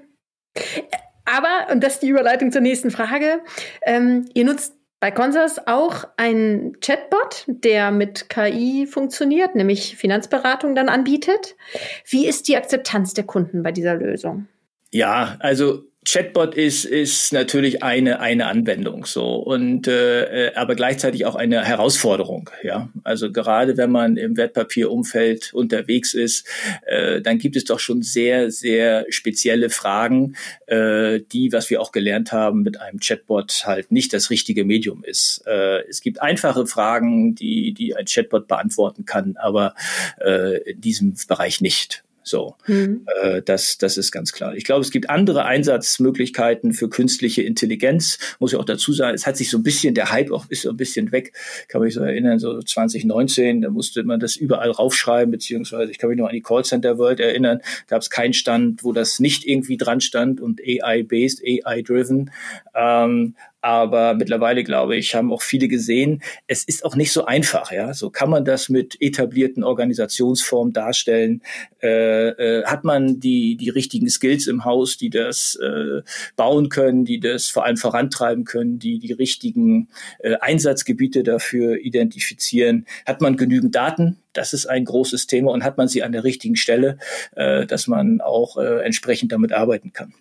Aber, 1.26 1.70
und 1.70 1.84
das 1.84 1.94
ist 1.94 2.02
die 2.02 2.08
Überleitung 2.08 2.50
zur 2.52 2.62
nächsten 2.62 2.90
Frage, 2.90 3.40
ähm, 3.82 4.26
ihr 4.32 4.46
nutzt 4.46 4.77
bei 5.00 5.10
Consors 5.10 5.66
auch 5.66 6.04
ein 6.16 6.76
Chatbot, 6.80 7.44
der 7.46 7.90
mit 7.90 8.28
KI 8.28 8.86
funktioniert, 8.86 9.54
nämlich 9.54 9.96
Finanzberatung 9.96 10.74
dann 10.74 10.88
anbietet. 10.88 11.56
Wie 12.04 12.26
ist 12.26 12.48
die 12.48 12.56
Akzeptanz 12.56 13.14
der 13.14 13.24
Kunden 13.24 13.62
bei 13.62 13.70
dieser 13.70 13.94
Lösung? 13.94 14.48
Ja, 14.90 15.36
also 15.40 15.84
Chatbot 16.06 16.54
ist, 16.54 16.84
ist 16.84 17.32
natürlich 17.32 17.82
eine, 17.82 18.20
eine 18.20 18.46
Anwendung 18.46 19.04
so 19.04 19.36
und 19.36 19.88
äh, 19.88 20.46
äh, 20.46 20.54
aber 20.54 20.74
gleichzeitig 20.74 21.26
auch 21.26 21.34
eine 21.34 21.64
Herausforderung. 21.64 22.48
Ja, 22.62 22.88
also 23.04 23.30
gerade 23.30 23.76
wenn 23.76 23.90
man 23.90 24.16
im 24.16 24.36
Wertpapierumfeld 24.36 25.52
unterwegs 25.52 26.14
ist, 26.14 26.46
äh, 26.86 27.20
dann 27.20 27.38
gibt 27.38 27.56
es 27.56 27.64
doch 27.64 27.78
schon 27.78 28.02
sehr, 28.02 28.50
sehr 28.50 29.04
spezielle 29.10 29.70
Fragen, 29.70 30.36
äh, 30.66 31.20
die, 31.32 31.52
was 31.52 31.68
wir 31.68 31.82
auch 31.82 31.92
gelernt 31.92 32.32
haben, 32.32 32.62
mit 32.62 32.80
einem 32.80 33.00
Chatbot 33.00 33.64
halt 33.66 33.92
nicht 33.92 34.12
das 34.14 34.30
richtige 34.30 34.64
Medium 34.64 35.04
ist. 35.04 35.42
Äh, 35.46 35.86
es 35.88 36.00
gibt 36.00 36.22
einfache 36.22 36.66
Fragen, 36.66 37.34
die, 37.34 37.74
die 37.74 37.96
ein 37.96 38.06
Chatbot 38.06 38.48
beantworten 38.48 39.04
kann, 39.04 39.36
aber 39.36 39.74
äh, 40.20 40.70
in 40.70 40.80
diesem 40.80 41.14
Bereich 41.28 41.60
nicht. 41.60 42.04
So, 42.28 42.56
mhm. 42.66 43.06
äh, 43.22 43.42
das, 43.42 43.78
das 43.78 43.96
ist 43.96 44.12
ganz 44.12 44.32
klar. 44.32 44.54
Ich 44.54 44.64
glaube, 44.64 44.82
es 44.82 44.90
gibt 44.90 45.08
andere 45.08 45.46
Einsatzmöglichkeiten 45.46 46.72
für 46.74 46.90
künstliche 46.90 47.42
Intelligenz. 47.42 48.18
Muss 48.38 48.52
ich 48.52 48.58
auch 48.58 48.64
dazu 48.64 48.92
sagen, 48.92 49.14
es 49.14 49.26
hat 49.26 49.36
sich 49.36 49.50
so 49.50 49.58
ein 49.58 49.62
bisschen, 49.62 49.94
der 49.94 50.12
Hype 50.12 50.30
auch 50.30 50.46
ist 50.50 50.62
so 50.62 50.70
ein 50.70 50.76
bisschen 50.76 51.10
weg. 51.10 51.32
Kann 51.68 51.80
mich 51.80 51.94
so 51.94 52.00
erinnern, 52.00 52.38
so 52.38 52.60
2019, 52.60 53.62
da 53.62 53.70
musste 53.70 54.04
man 54.04 54.20
das 54.20 54.36
überall 54.36 54.70
raufschreiben, 54.70 55.30
beziehungsweise 55.30 55.90
ich 55.90 55.98
kann 55.98 56.10
mich 56.10 56.18
noch 56.18 56.28
an 56.28 56.34
die 56.34 56.42
Callcenter 56.42 56.98
World 56.98 57.20
erinnern, 57.20 57.60
gab 57.86 58.02
es 58.02 58.10
keinen 58.10 58.34
Stand, 58.34 58.84
wo 58.84 58.92
das 58.92 59.20
nicht 59.20 59.46
irgendwie 59.46 59.78
dran 59.78 60.00
stand 60.00 60.40
und 60.40 60.60
AI-based, 60.60 61.42
AI-driven. 61.42 62.30
Ähm, 62.74 63.34
aber 63.60 64.14
mittlerweile, 64.14 64.62
glaube 64.62 64.96
ich, 64.96 65.14
haben 65.14 65.32
auch 65.32 65.42
viele 65.42 65.68
gesehen, 65.68 66.22
es 66.46 66.62
ist 66.64 66.84
auch 66.84 66.94
nicht 66.94 67.12
so 67.12 67.24
einfach. 67.24 67.72
Ja, 67.72 67.92
so 67.92 68.10
kann 68.10 68.30
man 68.30 68.44
das 68.44 68.68
mit 68.68 68.96
etablierten 69.00 69.64
Organisationsformen 69.64 70.72
darstellen. 70.72 71.42
Äh, 71.82 72.28
äh, 72.28 72.64
hat 72.64 72.84
man 72.84 73.18
die 73.18 73.56
die 73.56 73.70
richtigen 73.70 74.08
Skills 74.08 74.46
im 74.46 74.64
Haus, 74.64 74.96
die 74.96 75.10
das 75.10 75.58
äh, 75.60 76.02
bauen 76.36 76.68
können, 76.68 77.04
die 77.04 77.18
das 77.18 77.48
vor 77.48 77.64
allem 77.64 77.76
vorantreiben 77.76 78.44
können, 78.44 78.78
die 78.78 78.98
die 79.00 79.12
richtigen 79.12 79.88
äh, 80.20 80.36
Einsatzgebiete 80.36 81.24
dafür 81.24 81.78
identifizieren? 81.78 82.86
Hat 83.06 83.20
man 83.20 83.36
genügend 83.36 83.74
Daten? 83.74 84.18
Das 84.32 84.52
ist 84.52 84.66
ein 84.66 84.84
großes 84.84 85.26
Thema 85.26 85.50
und 85.50 85.64
hat 85.64 85.78
man 85.78 85.88
sie 85.88 86.04
an 86.04 86.12
der 86.12 86.22
richtigen 86.22 86.56
Stelle, 86.56 86.98
äh, 87.34 87.66
dass 87.66 87.88
man 87.88 88.20
auch 88.20 88.56
äh, 88.56 88.84
entsprechend 88.84 89.32
damit 89.32 89.52
arbeiten 89.52 89.92
kann. 89.92 90.14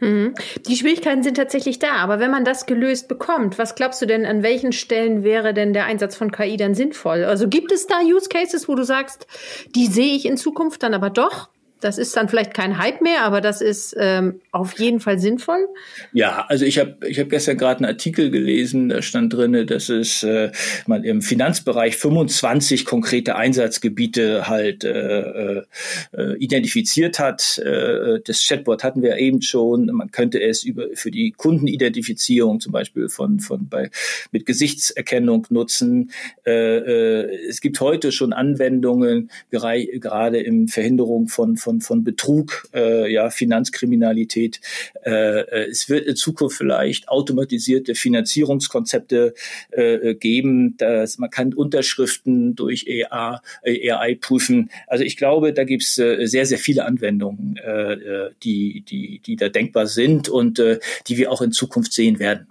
Mhm. 0.00 0.34
Die 0.66 0.76
Schwierigkeiten 0.76 1.22
sind 1.22 1.36
tatsächlich 1.36 1.78
da, 1.78 1.92
aber 1.96 2.20
wenn 2.20 2.30
man 2.30 2.44
das 2.44 2.66
gelöst 2.66 3.08
bekommt, 3.08 3.58
was 3.58 3.74
glaubst 3.74 4.02
du 4.02 4.06
denn, 4.06 4.26
an 4.26 4.42
welchen 4.42 4.72
Stellen 4.72 5.24
wäre 5.24 5.54
denn 5.54 5.72
der 5.72 5.86
Einsatz 5.86 6.16
von 6.16 6.30
KI 6.30 6.58
dann 6.58 6.74
sinnvoll? 6.74 7.24
Also 7.24 7.48
gibt 7.48 7.72
es 7.72 7.86
da 7.86 8.00
Use 8.00 8.28
Cases, 8.28 8.68
wo 8.68 8.74
du 8.74 8.84
sagst, 8.84 9.26
die 9.74 9.86
sehe 9.86 10.14
ich 10.14 10.26
in 10.26 10.36
Zukunft 10.36 10.82
dann 10.82 10.92
aber 10.92 11.08
doch? 11.08 11.48
Das 11.80 11.98
ist 11.98 12.16
dann 12.16 12.28
vielleicht 12.28 12.54
kein 12.54 12.78
Hype 12.78 13.02
mehr, 13.02 13.22
aber 13.22 13.42
das 13.42 13.60
ist 13.60 13.94
ähm, 13.98 14.40
auf 14.50 14.78
jeden 14.78 14.98
Fall 14.98 15.18
sinnvoll. 15.18 15.68
Ja, 16.12 16.46
also 16.48 16.64
ich 16.64 16.78
habe 16.78 16.96
ich 17.06 17.20
hab 17.20 17.28
gestern 17.28 17.58
gerade 17.58 17.80
einen 17.80 17.90
Artikel 17.92 18.30
gelesen, 18.30 18.88
da 18.88 19.02
stand 19.02 19.34
drin, 19.34 19.66
dass 19.66 19.90
es 19.90 20.22
äh, 20.22 20.52
man 20.86 21.04
im 21.04 21.20
Finanzbereich 21.20 21.98
25 21.98 22.86
konkrete 22.86 23.36
Einsatzgebiete 23.36 24.48
halt 24.48 24.84
äh, 24.84 25.60
äh, 25.60 26.36
identifiziert 26.38 27.18
hat. 27.18 27.58
Äh, 27.58 28.20
das 28.24 28.42
Chatbot 28.46 28.82
hatten 28.82 29.02
wir 29.02 29.18
eben 29.18 29.42
schon. 29.42 29.86
Man 29.86 30.10
könnte 30.10 30.40
es 30.40 30.64
über 30.64 30.86
für 30.94 31.10
die 31.10 31.32
Kundenidentifizierung 31.32 32.60
zum 32.60 32.72
Beispiel 32.72 33.10
von 33.10 33.38
von 33.40 33.68
bei 33.68 33.90
mit 34.32 34.46
Gesichtserkennung 34.46 35.46
nutzen. 35.50 36.10
Äh, 36.46 36.52
äh, 36.52 37.48
es 37.48 37.60
gibt 37.60 37.80
heute 37.80 38.12
schon 38.12 38.32
Anwendungen 38.32 39.30
gerade 39.50 40.40
im 40.40 40.68
Verhinderung 40.68 41.28
von 41.28 41.46
von, 41.46 41.56
von 41.80 42.04
Betrug, 42.04 42.68
äh, 42.74 43.12
ja, 43.12 43.30
Finanzkriminalität. 43.30 44.60
Äh, 45.04 45.40
äh, 45.40 45.70
es 45.70 45.88
wird 45.88 46.06
in 46.06 46.16
Zukunft 46.16 46.56
vielleicht 46.56 47.08
automatisierte 47.08 47.94
Finanzierungskonzepte 47.94 49.34
äh, 49.70 50.14
geben. 50.14 50.76
Dass 50.76 51.18
man 51.18 51.30
kann 51.30 51.52
Unterschriften 51.52 52.54
durch 52.54 52.86
EA, 52.86 53.40
äh, 53.62 53.90
AI 53.90 54.14
prüfen. 54.20 54.70
Also 54.86 55.04
ich 55.04 55.16
glaube, 55.16 55.52
da 55.52 55.64
gibt 55.64 55.82
es 55.82 55.98
äh, 55.98 56.26
sehr, 56.26 56.46
sehr 56.46 56.58
viele 56.58 56.84
Anwendungen, 56.84 57.56
äh, 57.56 57.92
äh, 57.92 58.30
die, 58.42 58.82
die, 58.82 59.20
die 59.20 59.36
da 59.36 59.48
denkbar 59.48 59.86
sind 59.86 60.28
und 60.28 60.58
äh, 60.58 60.78
die 61.06 61.16
wir 61.18 61.30
auch 61.32 61.42
in 61.42 61.52
Zukunft 61.52 61.92
sehen 61.92 62.18
werden. 62.18 62.46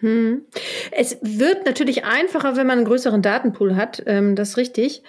Hm. 0.00 0.42
Es 0.90 1.18
wird 1.22 1.64
natürlich 1.64 2.04
einfacher, 2.04 2.56
wenn 2.56 2.66
man 2.66 2.78
einen 2.78 2.86
größeren 2.86 3.22
Datenpool 3.22 3.76
hat, 3.76 4.02
ähm, 4.06 4.36
das 4.36 4.50
ist 4.50 4.56
richtig. 4.56 5.02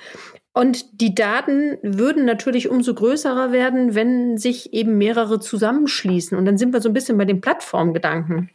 Und 0.56 1.02
die 1.02 1.14
Daten 1.14 1.78
würden 1.82 2.24
natürlich 2.24 2.70
umso 2.70 2.94
größerer 2.94 3.52
werden, 3.52 3.94
wenn 3.94 4.38
sich 4.38 4.72
eben 4.72 4.98
mehrere 4.98 5.42
zusammenschließen. 5.42 6.38
Und 6.38 6.46
dann 6.46 6.58
sind 6.58 6.72
wir 6.72 6.80
so 6.80 6.88
ein 6.88 6.94
bisschen 6.94 7.18
bei 7.18 7.26
dem 7.26 7.42
Plattformgedanken. 7.42 8.50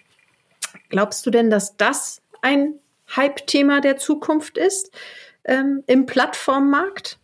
Glaubst 0.89 1.27
du 1.27 1.31
denn, 1.31 1.51
dass 1.51 1.77
das 1.77 2.23
ein 2.41 2.77
Hype-Thema 3.15 3.83
der 3.83 3.99
Zukunft 3.99 4.57
ist 4.57 4.91
ähm, 5.45 5.85
im 5.87 6.07
Plattformmarkt? 6.07 7.19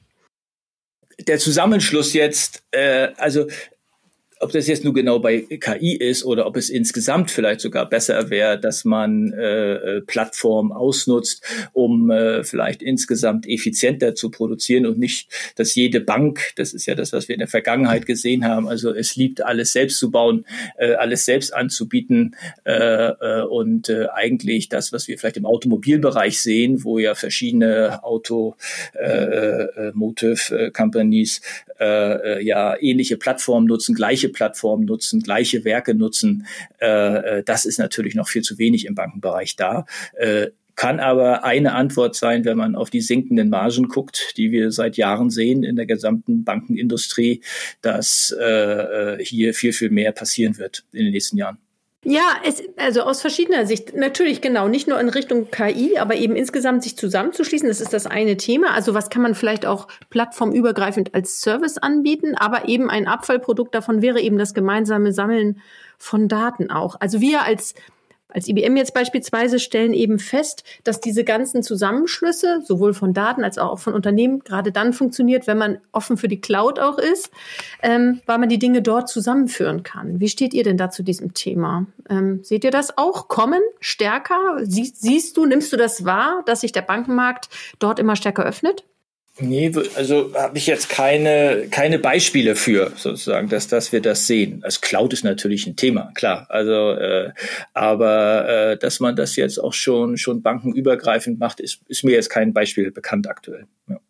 Der 1.20 1.38
Zusammenschluss 1.38 2.12
jetzt, 2.12 2.62
äh, 2.72 3.14
also 3.16 3.46
ob 4.40 4.53
das 4.53 4.66
jetzt 4.66 4.85
nur 4.85 4.92
genau 4.92 5.18
bei 5.18 5.40
KI 5.40 5.96
ist 5.96 6.25
oder 6.25 6.46
ob 6.46 6.57
es 6.57 6.68
insgesamt 6.68 7.31
vielleicht 7.31 7.61
sogar 7.61 7.88
besser 7.88 8.29
wäre, 8.29 8.61
dass 8.61 8.85
man 8.85 9.33
äh, 9.33 9.75
äh, 9.75 10.01
Plattformen 10.03 10.72
ausnutzt, 10.72 11.42
um 11.72 12.11
äh, 12.11 12.44
vielleicht 12.44 12.83
insgesamt 12.83 13.49
effizienter 13.49 14.14
zu 14.14 14.31
produzieren 14.31 14.85
und 14.85 14.99
nicht, 14.99 15.31
dass 15.57 15.75
jede 15.75 16.01
Bank, 16.01 16.53
das 16.57 16.75
ist 16.75 16.85
ja 16.87 16.94
das, 16.94 17.12
was 17.12 17.29
wir 17.29 17.35
in 17.35 17.40
der 17.40 17.49
Vergangenheit 17.49 18.05
gesehen 18.05 18.44
haben, 18.44 18.68
also 18.68 18.92
es 18.92 19.16
liebt 19.16 19.42
alles 19.42 19.72
selbst 19.72 19.99
zu 19.99 20.11
bauen, 20.11 20.44
äh, 20.77 20.92
alles 20.94 21.25
selbst 21.25 21.55
anzubieten 21.55 22.37
äh, 22.64 22.72
äh, 22.72 23.42
und 23.42 23.88
äh, 23.88 24.09
eigentlich 24.12 24.68
das, 24.68 24.92
was 24.92 25.09
wir 25.09 25.18
vielleicht 25.18 25.38
im 25.38 25.46
Automobilbereich 25.46 26.40
sehen, 26.40 26.85
wo 26.85 26.99
ja 26.99 27.14
verschiedene 27.14 28.05
Automotive 28.05 28.57
äh, 30.51 30.66
äh, 30.66 30.70
Companies 30.72 31.40
äh, 31.80 32.42
ja 32.42 32.76
ähnliche 32.80 33.16
Plattformen 33.16 33.66
nutzen, 33.66 33.94
gleiche 33.94 34.28
Plattformen 34.28 34.84
nutzen, 34.84 35.20
gleiche 35.20 35.64
Werke 35.64 35.94
nutzen. 35.94 36.46
Äh, 36.78 37.42
das 37.44 37.64
ist 37.64 37.78
natürlich 37.78 38.14
noch 38.14 38.28
viel 38.28 38.42
zu 38.42 38.58
wenig 38.58 38.86
im 38.86 38.94
Bankenbereich 38.94 39.56
da. 39.56 39.86
Äh, 40.14 40.48
kann 40.76 41.00
aber 41.00 41.42
eine 41.42 41.72
Antwort 41.72 42.14
sein, 42.14 42.44
wenn 42.44 42.58
man 42.58 42.76
auf 42.76 42.90
die 42.90 43.00
sinkenden 43.00 43.48
Margen 43.48 43.88
guckt, 43.88 44.34
die 44.36 44.52
wir 44.52 44.70
seit 44.70 44.98
Jahren 44.98 45.30
sehen 45.30 45.64
in 45.64 45.74
der 45.74 45.86
gesamten 45.86 46.44
Bankenindustrie, 46.44 47.40
dass 47.80 48.30
äh, 48.38 49.16
hier 49.24 49.54
viel, 49.54 49.72
viel 49.72 49.90
mehr 49.90 50.12
passieren 50.12 50.58
wird 50.58 50.84
in 50.92 51.04
den 51.04 51.12
nächsten 51.12 51.38
Jahren. 51.38 51.58
Ja, 52.09 52.37
es, 52.45 52.62
also 52.77 53.03
aus 53.03 53.21
verschiedener 53.21 53.66
Sicht. 53.66 53.97
Natürlich, 53.97 54.40
genau. 54.40 54.69
Nicht 54.69 54.87
nur 54.87 55.01
in 55.01 55.09
Richtung 55.09 55.51
KI, 55.51 55.99
aber 55.99 56.14
eben 56.14 56.37
insgesamt 56.37 56.85
sich 56.85 56.97
zusammenzuschließen. 56.97 57.66
Das 57.66 57.81
ist 57.81 57.92
das 57.92 58.07
eine 58.07 58.37
Thema. 58.37 58.75
Also 58.75 58.95
was 58.95 59.11
kann 59.11 59.23
man 59.23 59.35
vielleicht 59.35 59.66
auch 59.66 59.88
plattformübergreifend 60.11 61.16
als 61.16 61.40
Service 61.40 61.79
anbieten? 61.79 62.37
Aber 62.37 62.69
eben 62.69 62.90
ein 62.90 63.09
Abfallprodukt 63.09 63.75
davon 63.75 64.03
wäre 64.03 64.21
eben 64.21 64.38
das 64.38 64.55
gemeinsame 64.55 65.12
Sammeln 65.12 65.61
von 65.99 66.29
Daten 66.29 66.71
auch. 66.71 66.95
Also 67.01 67.21
wir 67.21 67.42
als 67.42 67.75
als 68.37 68.49
IBM 68.49 68.77
jetzt 68.77 68.92
beispielsweise 68.92 69.59
stellen 69.59 69.94
eben 69.94 70.18
fest, 70.18 70.62
dass 70.85 71.01
diese 71.01 71.25
ganzen 71.25 71.62
Zusammenschlüsse 71.62 72.61
sowohl 72.62 72.92
von 72.92 73.14
Daten 73.14 73.42
als 73.42 73.57
auch 73.57 73.79
von 73.79 73.94
Unternehmen 73.94 74.40
gerade 74.40 74.72
dann 74.72 74.92
funktioniert, 74.92 75.46
wenn 75.46 75.57
man 75.57 75.79
offen 75.90 76.18
für 76.18 76.29
die 76.29 76.38
Cloud 76.38 76.79
auch 76.79 76.99
ist, 76.99 77.31
ähm, 77.83 78.20
weil 78.27 78.37
man 78.37 78.51
die 78.51 78.59
Dinge 78.59 78.83
dort 78.83 79.09
zusammenführen 79.09 79.85
kann. 79.85 80.20
Wie 80.20 80.29
steht 80.29 80.53
ihr 80.53 80.64
denn 80.64 80.77
da 80.77 80.90
zu 80.90 81.03
diesem 81.03 81.33
Thema? 81.33 81.87
Ähm, 82.11 82.40
seht 82.42 82.62
ihr 82.64 82.70
das 82.70 82.99
auch 82.99 83.29
kommen 83.29 83.62
stärker? 83.81 84.59
Sie, 84.64 84.85
siehst 84.85 85.38
du, 85.38 85.46
nimmst 85.46 85.72
du 85.72 85.79
das 85.79 86.05
wahr, 86.05 86.42
dass 86.44 86.61
sich 86.61 86.72
der 86.72 86.83
Bankenmarkt 86.83 87.49
dort 87.79 87.99
immer 87.99 88.16
stärker 88.16 88.44
öffnet? 88.44 88.85
Nee, 89.38 89.70
also 89.94 90.33
habe 90.35 90.57
ich 90.57 90.66
jetzt 90.66 90.88
keine, 90.88 91.66
keine 91.70 91.99
Beispiele 91.99 92.57
für, 92.57 92.92
sozusagen, 92.96 93.49
dass, 93.51 93.68
dass 93.68 93.92
wir 93.92 94.01
das 94.01 94.27
sehen. 94.27 94.61
Also 94.62 94.81
Cloud 94.81 95.12
ist 95.12 95.25
natürlich 95.25 95.66
ein 95.66 95.77
Thema, 95.77 96.11
klar. 96.14 96.46
Also, 96.49 96.92
äh, 96.92 97.33
aber 97.75 98.49
äh, 98.49 98.79
dass 98.79 98.99
man 98.99 99.14
das 99.14 99.37
jetzt 99.37 99.59
auch 99.59 99.75
schon, 99.75 100.16
schon 100.16 100.40
bankenübergreifend 100.40 101.38
macht, 101.38 101.61
ist, 101.61 101.81
ist 101.87 102.03
mir 102.03 102.12
jetzt 102.12 102.31
kein 102.31 102.55
Beispiel 102.55 102.90
bekannt 102.90 103.29
aktuell. 103.29 103.66
Ja. 103.88 104.01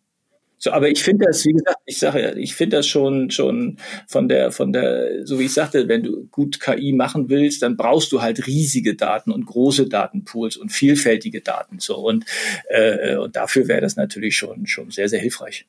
So, 0.58 0.70
aber 0.70 0.88
ich 0.88 1.02
finde 1.02 1.26
das, 1.26 1.44
wie 1.44 1.52
gesagt, 1.52 1.78
ich 1.84 1.98
sage 1.98 2.22
ja, 2.22 2.34
ich 2.34 2.54
finde 2.54 2.78
das 2.78 2.86
schon, 2.86 3.30
schon 3.30 3.78
von 4.06 4.28
der, 4.28 4.52
von 4.52 4.72
der, 4.72 5.26
so 5.26 5.38
wie 5.38 5.44
ich 5.44 5.52
sagte, 5.52 5.86
wenn 5.88 6.02
du 6.02 6.26
gut 6.28 6.60
KI 6.60 6.92
machen 6.92 7.28
willst, 7.28 7.62
dann 7.62 7.76
brauchst 7.76 8.10
du 8.12 8.22
halt 8.22 8.46
riesige 8.46 8.94
Daten 8.94 9.30
und 9.30 9.44
große 9.44 9.88
Datenpools 9.88 10.56
und 10.56 10.70
vielfältige 10.72 11.42
Daten. 11.42 11.78
So 11.78 11.96
und, 11.96 12.24
äh, 12.68 13.16
und 13.16 13.36
dafür 13.36 13.68
wäre 13.68 13.82
das 13.82 13.96
natürlich 13.96 14.36
schon, 14.36 14.66
schon 14.66 14.90
sehr, 14.90 15.08
sehr 15.08 15.20
hilfreich. 15.20 15.66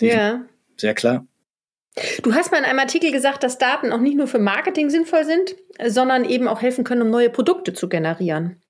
Ja. 0.00 0.44
Sehr 0.76 0.94
klar. 0.94 1.26
Du 2.22 2.34
hast 2.34 2.50
mal 2.50 2.58
in 2.58 2.64
einem 2.64 2.78
Artikel 2.78 3.12
gesagt, 3.12 3.42
dass 3.42 3.58
Daten 3.58 3.92
auch 3.92 4.00
nicht 4.00 4.16
nur 4.16 4.26
für 4.26 4.38
Marketing 4.38 4.88
sinnvoll 4.88 5.24
sind, 5.24 5.56
sondern 5.86 6.24
eben 6.24 6.48
auch 6.48 6.62
helfen 6.62 6.84
können, 6.84 7.02
um 7.02 7.10
neue 7.10 7.28
Produkte 7.28 7.74
zu 7.74 7.88
generieren. 7.88 8.62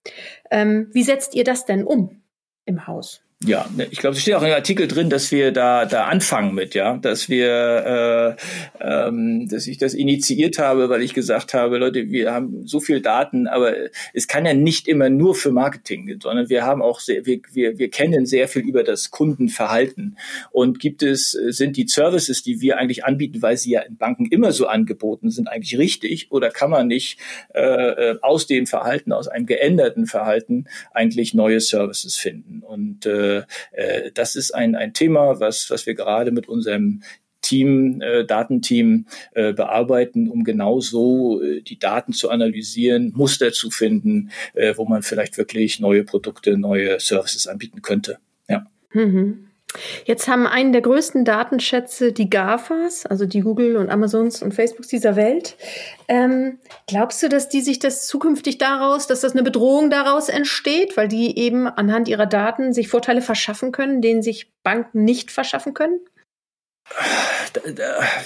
Ähm, 0.50 0.88
wie 0.92 1.04
setzt 1.04 1.36
ihr 1.36 1.44
das 1.44 1.64
denn 1.64 1.84
um 1.84 2.20
im 2.64 2.88
Haus? 2.88 3.22
Ja, 3.44 3.68
ne, 3.76 3.88
ich 3.90 3.98
glaube, 3.98 4.14
es 4.14 4.22
steht 4.22 4.34
auch 4.34 4.42
im 4.42 4.52
Artikel 4.52 4.86
drin, 4.86 5.10
dass 5.10 5.32
wir 5.32 5.50
da 5.50 5.84
da 5.84 6.04
anfangen 6.04 6.54
mit, 6.54 6.74
ja, 6.74 6.96
dass 6.98 7.28
wir, 7.28 8.36
äh, 8.80 9.08
ähm, 9.08 9.48
dass 9.48 9.66
ich 9.66 9.78
das 9.78 9.94
initiiert 9.94 10.58
habe, 10.58 10.88
weil 10.88 11.02
ich 11.02 11.12
gesagt 11.12 11.52
habe, 11.52 11.78
Leute, 11.78 12.10
wir 12.10 12.32
haben 12.32 12.66
so 12.66 12.78
viel 12.78 13.00
Daten, 13.00 13.48
aber 13.48 13.74
es 14.12 14.28
kann 14.28 14.46
ja 14.46 14.54
nicht 14.54 14.86
immer 14.86 15.10
nur 15.10 15.34
für 15.34 15.50
Marketing, 15.50 16.18
sondern 16.22 16.48
wir 16.50 16.64
haben 16.64 16.82
auch 16.82 17.00
sehr, 17.00 17.26
wir, 17.26 17.40
wir, 17.52 17.78
wir 17.78 17.90
kennen 17.90 18.26
sehr 18.26 18.46
viel 18.46 18.62
über 18.62 18.84
das 18.84 19.10
Kundenverhalten. 19.10 20.18
Und 20.52 20.78
gibt 20.78 21.02
es 21.02 21.32
sind 21.32 21.76
die 21.76 21.88
Services, 21.88 22.42
die 22.42 22.60
wir 22.60 22.78
eigentlich 22.78 23.04
anbieten, 23.04 23.42
weil 23.42 23.56
sie 23.56 23.72
ja 23.72 23.80
in 23.80 23.96
Banken 23.96 24.26
immer 24.26 24.52
so 24.52 24.66
angeboten 24.66 25.30
sind, 25.30 25.48
eigentlich 25.48 25.78
richtig? 25.78 26.30
Oder 26.30 26.50
kann 26.50 26.70
man 26.70 26.86
nicht 26.86 27.18
äh, 27.54 28.14
aus 28.22 28.46
dem 28.46 28.66
Verhalten, 28.66 29.12
aus 29.12 29.26
einem 29.26 29.46
geänderten 29.46 30.06
Verhalten 30.06 30.66
eigentlich 30.92 31.34
neue 31.34 31.60
Services 31.60 32.16
finden? 32.16 32.62
Und 32.62 33.06
äh, 33.06 33.31
äh, 33.72 34.10
das 34.12 34.36
ist 34.36 34.54
ein, 34.54 34.74
ein 34.74 34.94
Thema, 34.94 35.40
was, 35.40 35.70
was 35.70 35.86
wir 35.86 35.94
gerade 35.94 36.30
mit 36.30 36.48
unserem 36.48 37.02
Team, 37.42 38.00
äh, 38.00 38.24
Datenteam 38.24 39.06
äh, 39.34 39.52
bearbeiten, 39.52 40.28
um 40.28 40.44
genau 40.44 40.80
so 40.80 41.42
äh, 41.42 41.60
die 41.60 41.78
Daten 41.78 42.12
zu 42.12 42.30
analysieren, 42.30 43.12
Muster 43.14 43.52
zu 43.52 43.70
finden, 43.70 44.30
äh, 44.54 44.74
wo 44.76 44.84
man 44.84 45.02
vielleicht 45.02 45.36
wirklich 45.36 45.80
neue 45.80 46.04
Produkte, 46.04 46.56
neue 46.56 47.00
Services 47.00 47.46
anbieten 47.46 47.82
könnte. 47.82 48.18
Ja. 48.48 48.66
Mhm. 48.92 49.48
Jetzt 50.04 50.28
haben 50.28 50.46
einen 50.46 50.72
der 50.72 50.82
größten 50.82 51.24
Datenschätze 51.24 52.12
die 52.12 52.28
GAFAs, 52.28 53.06
also 53.06 53.26
die 53.26 53.40
Google 53.40 53.76
und 53.76 53.90
Amazons 53.90 54.42
und 54.42 54.52
Facebooks 54.52 54.88
dieser 54.88 55.16
Welt. 55.16 55.56
Ähm, 56.08 56.58
glaubst 56.86 57.22
du, 57.22 57.28
dass 57.28 57.48
die 57.48 57.62
sich 57.62 57.78
das 57.78 58.06
zukünftig 58.06 58.58
daraus, 58.58 59.06
dass 59.06 59.20
das 59.20 59.32
eine 59.32 59.42
Bedrohung 59.42 59.90
daraus 59.90 60.28
entsteht, 60.28 60.96
weil 60.96 61.08
die 61.08 61.38
eben 61.38 61.66
anhand 61.66 62.08
ihrer 62.08 62.26
Daten 62.26 62.72
sich 62.72 62.88
Vorteile 62.88 63.22
verschaffen 63.22 63.72
können, 63.72 64.02
denen 64.02 64.22
sich 64.22 64.50
Banken 64.62 65.04
nicht 65.04 65.30
verschaffen 65.30 65.74
können? 65.74 66.00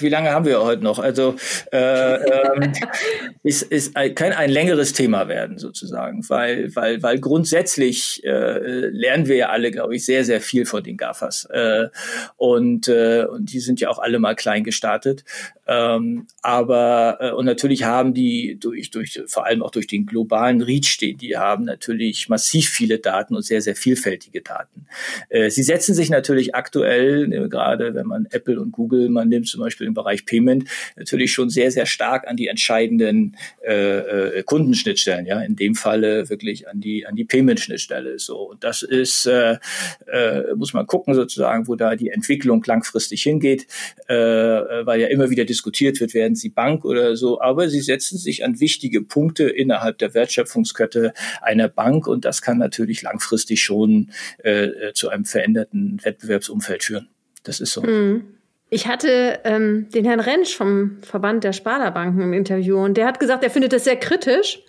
Wie 0.01 0.09
lange 0.09 0.31
haben 0.31 0.45
wir 0.45 0.63
heute 0.63 0.83
noch? 0.83 0.99
Also 0.99 1.37
äh, 1.73 2.15
ähm, 2.15 2.73
ist, 3.43 3.63
ist 3.63 3.97
ein, 3.97 4.15
kann 4.15 4.33
ein 4.33 4.51
längeres 4.51 4.93
Thema 4.93 5.29
werden 5.29 5.59
sozusagen, 5.59 6.29
weil 6.29 6.75
weil 6.75 7.03
weil 7.03 7.19
grundsätzlich 7.19 8.25
äh, 8.25 8.89
lernen 8.89 9.27
wir 9.27 9.37
ja 9.37 9.49
alle, 9.51 9.71
glaube 9.71 9.97
ich, 9.97 10.05
sehr 10.05 10.25
sehr 10.25 10.41
viel 10.41 10.67
von 10.67 10.83
den 10.83 10.97
Gafas 10.97 11.47
äh, 11.51 11.89
und 12.37 12.89
äh, 12.89 13.27
und 13.31 13.53
die 13.53 13.61
sind 13.61 13.81
ja 13.81 13.89
auch 13.89 13.99
alle 13.99 14.19
mal 14.19 14.35
klein 14.35 14.65
gestartet, 14.65 15.25
ähm, 15.67 16.27
aber 16.43 17.19
äh, 17.21 17.31
und 17.33 17.47
natürlich 17.47 17.85
haben 17.85 18.15
die 18.15 18.59
durch 18.59 18.91
durch 18.91 19.21
vor 19.27 19.47
allem 19.47 19.63
auch 19.63 19.71
durch 19.71 19.87
den 19.87 20.07
globalen 20.07 20.63
Reach, 20.63 20.99
den 21.01 21.19
die 21.19 21.37
haben, 21.37 21.65
natürlich 21.65 22.29
massiv 22.29 22.69
viele 22.69 22.99
Daten 22.99 23.35
und 23.35 23.43
sehr 23.43 23.61
sehr 23.61 23.77
vielfältige 23.77 24.43
Daten. 24.43 24.87
Äh, 25.29 25.51
sie 25.51 25.63
setzen 25.63 25.95
sich 25.95 26.11
natürlich 26.11 26.55
aktuell 26.55 27.33
äh, 27.33 27.49
gerade, 27.49 27.95
wenn 27.95 28.07
man 28.07 28.27
Apple 28.47 28.61
und 28.61 28.73
Google 28.73 29.09
man 29.09 29.29
nimmt 29.29 29.49
zum 29.49 29.61
Beispiel 29.61 29.87
im 29.87 29.95
Bereich 29.95 30.25
Payment, 30.25 30.69
natürlich 30.97 31.33
schon 31.33 31.51
sehr, 31.51 31.71
sehr 31.71 31.87
stark 31.87 32.29
an 32.29 32.37
die 32.37 32.47
entscheidenden 32.47 33.37
äh, 33.67 34.39
äh, 34.39 34.43
Kundenschnittstellen, 34.45 35.27
ja, 35.27 35.41
in 35.41 35.57
dem 35.57 35.75
Falle 35.75 36.29
wirklich 36.29 36.69
an 36.69 36.81
die, 36.81 37.07
an 37.07 37.17
die 37.17 37.25
Payment-Schnittstelle. 37.25 38.19
So. 38.19 38.51
Und 38.51 38.63
das 38.63 38.83
ist, 38.83 39.27
äh, 39.27 39.59
äh, 40.07 40.55
muss 40.55 40.73
man 40.73 40.87
gucken 40.87 41.15
sozusagen, 41.15 41.67
wo 41.67 41.75
da 41.75 41.97
die 41.97 42.11
Entwicklung 42.11 42.63
langfristig 42.65 43.23
hingeht, 43.23 43.67
äh, 44.07 44.15
weil 44.15 45.01
ja 45.01 45.09
immer 45.09 45.31
wieder 45.31 45.45
diskutiert 45.45 46.01
wird, 46.01 46.15
werden 46.15 46.37
sie 46.37 46.51
Bank 46.51 46.85
oder 46.85 47.17
so, 47.17 47.41
aber 47.41 47.69
sie 47.69 47.81
setzen 47.81 48.19
sich 48.19 48.45
an 48.45 48.61
wichtige 48.61 49.03
Punkte 49.03 49.45
innerhalb 49.49 49.99
der 49.99 50.15
Wertschöpfungskette 50.15 51.13
einer 51.43 51.69
Bank 51.69 52.07
und 52.07 52.25
das 52.25 52.43
kann 52.43 52.59
natürlich 52.59 53.03
langfristig 53.03 53.63
schon 53.63 54.11
äh, 54.39 54.93
zu 54.95 55.09
einem 55.09 55.25
veränderten 55.25 55.99
Wettbewerbsumfeld 56.05 56.85
führen. 56.85 57.09
Das 57.47 57.61
ist 57.61 57.73
so. 57.73 57.83
Mhm. 57.83 58.36
Ich 58.69 58.89
hatte 58.89 59.41
ähm, 59.45 59.89
den 59.91 60.05
Herrn 60.05 60.19
Rentsch 60.19 60.57
vom 60.57 60.99
Verband 61.03 61.45
der 61.45 61.53
Sparda-Banken 61.53 62.21
im 62.21 62.33
Interview 62.33 62.79
und 62.79 62.97
der 62.97 63.07
hat 63.07 63.21
gesagt, 63.21 63.45
er 63.45 63.51
findet 63.51 63.73
es 63.73 63.85
sehr 63.85 63.97
kritisch, 63.97 64.61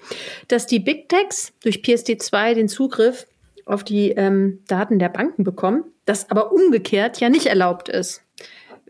dass 0.48 0.68
die 0.68 0.80
Big 0.80 1.10
Techs 1.10 1.54
durch 1.64 1.78
PSD2 1.78 2.54
den 2.54 2.68
Zugriff 2.68 3.26
auf 3.66 3.84
die 3.84 4.12
ähm, 4.12 4.60
Daten 4.68 5.00
der 5.00 5.10
Banken 5.10 5.44
bekommen, 5.44 5.84
das 6.06 6.30
aber 6.30 6.52
umgekehrt 6.52 7.20
ja 7.20 7.30
nicht 7.30 7.48
erlaubt 7.48 7.90
ist. 7.90 8.22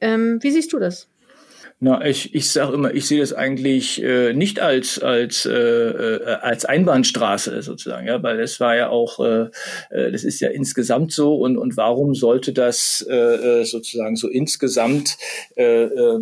Ähm, 0.02 0.40
wie 0.42 0.52
siehst 0.52 0.74
du 0.74 0.80
das? 0.80 1.10
Na, 1.80 2.04
ich, 2.04 2.34
ich 2.34 2.50
sage 2.50 2.74
immer, 2.74 2.92
ich 2.96 3.06
sehe 3.06 3.20
das 3.20 3.34
eigentlich 3.34 4.02
äh, 4.02 4.34
nicht 4.34 4.60
als 4.60 4.98
als 4.98 5.46
äh, 5.46 5.52
äh, 5.52 6.26
als 6.42 6.66
Einbahnstraße 6.66 7.62
sozusagen, 7.62 8.08
ja, 8.08 8.24
weil 8.24 8.40
es 8.40 8.60
war 8.60 8.76
ja 8.76 8.90
auch, 8.90 9.20
äh, 9.20 9.50
äh, 9.92 10.12
das 10.12 10.24
ist 10.24 10.40
ja 10.40 10.50
insgesamt 10.50 11.12
so 11.12 11.36
und 11.36 11.56
und 11.56 11.78
warum 11.78 12.16
sollte 12.16 12.52
das 12.52 13.06
äh, 13.08 13.16
äh 13.62 13.64
sozusagen 13.64 14.16
so 14.16 14.28
insgesamt 14.28 15.18
äh, 15.56 15.84
äh, 15.84 16.20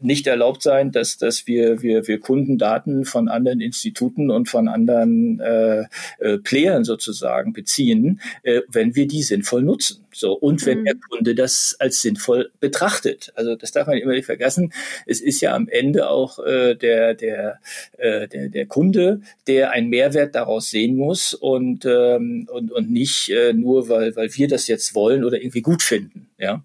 nicht 0.00 0.26
erlaubt 0.26 0.60
sein, 0.60 0.90
dass 0.90 1.18
dass 1.18 1.46
wir 1.46 1.82
wir 1.82 2.08
wir 2.08 2.18
Kundendaten 2.18 3.04
von 3.04 3.28
anderen 3.28 3.60
Instituten 3.60 4.28
und 4.28 4.48
von 4.48 4.66
anderen 4.66 5.38
äh, 5.38 5.84
äh, 6.18 6.38
Playern 6.38 6.82
sozusagen 6.82 7.52
beziehen, 7.52 8.20
äh, 8.42 8.62
wenn 8.66 8.96
wir 8.96 9.06
die 9.06 9.22
sinnvoll 9.22 9.62
nutzen. 9.62 10.04
So 10.12 10.32
und 10.32 10.64
wenn 10.66 10.80
mhm. 10.80 10.84
der 10.84 10.94
Kunde 11.08 11.34
das 11.34 11.76
als 11.78 12.02
sinnvoll 12.02 12.50
betrachtet. 12.60 13.32
Also 13.34 13.56
das 13.56 13.72
darf 13.72 13.86
man 13.86 13.98
immer 13.98 14.12
nicht 14.12 14.26
vergessen 14.26 14.72
es 15.06 15.20
ist 15.20 15.40
ja 15.40 15.54
am 15.54 15.68
Ende 15.68 16.08
auch 16.08 16.38
äh, 16.38 16.74
der, 16.74 17.14
der, 17.14 17.60
äh, 17.98 18.28
der, 18.28 18.48
der 18.48 18.66
Kunde, 18.66 19.20
der 19.46 19.70
einen 19.72 19.88
Mehrwert 19.88 20.34
daraus 20.34 20.70
sehen 20.70 20.96
muss 20.96 21.34
und, 21.34 21.84
ähm, 21.84 22.48
und, 22.50 22.72
und 22.72 22.90
nicht 22.90 23.30
äh, 23.30 23.52
nur, 23.52 23.88
weil, 23.88 24.14
weil 24.16 24.34
wir 24.34 24.48
das 24.48 24.68
jetzt 24.68 24.94
wollen 24.94 25.24
oder 25.24 25.40
irgendwie 25.40 25.62
gut 25.62 25.82
finden. 25.82 26.30
Ja, 26.38 26.62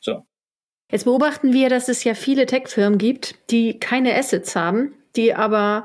so. 0.00 0.24
Jetzt 0.90 1.04
beobachten 1.04 1.52
wir, 1.52 1.68
dass 1.68 1.88
es 1.88 2.04
ja 2.04 2.14
viele 2.14 2.46
Tech-Firmen 2.46 2.98
gibt, 2.98 3.34
die 3.50 3.78
keine 3.78 4.14
Assets 4.14 4.56
haben, 4.56 4.94
die 5.16 5.34
aber 5.34 5.84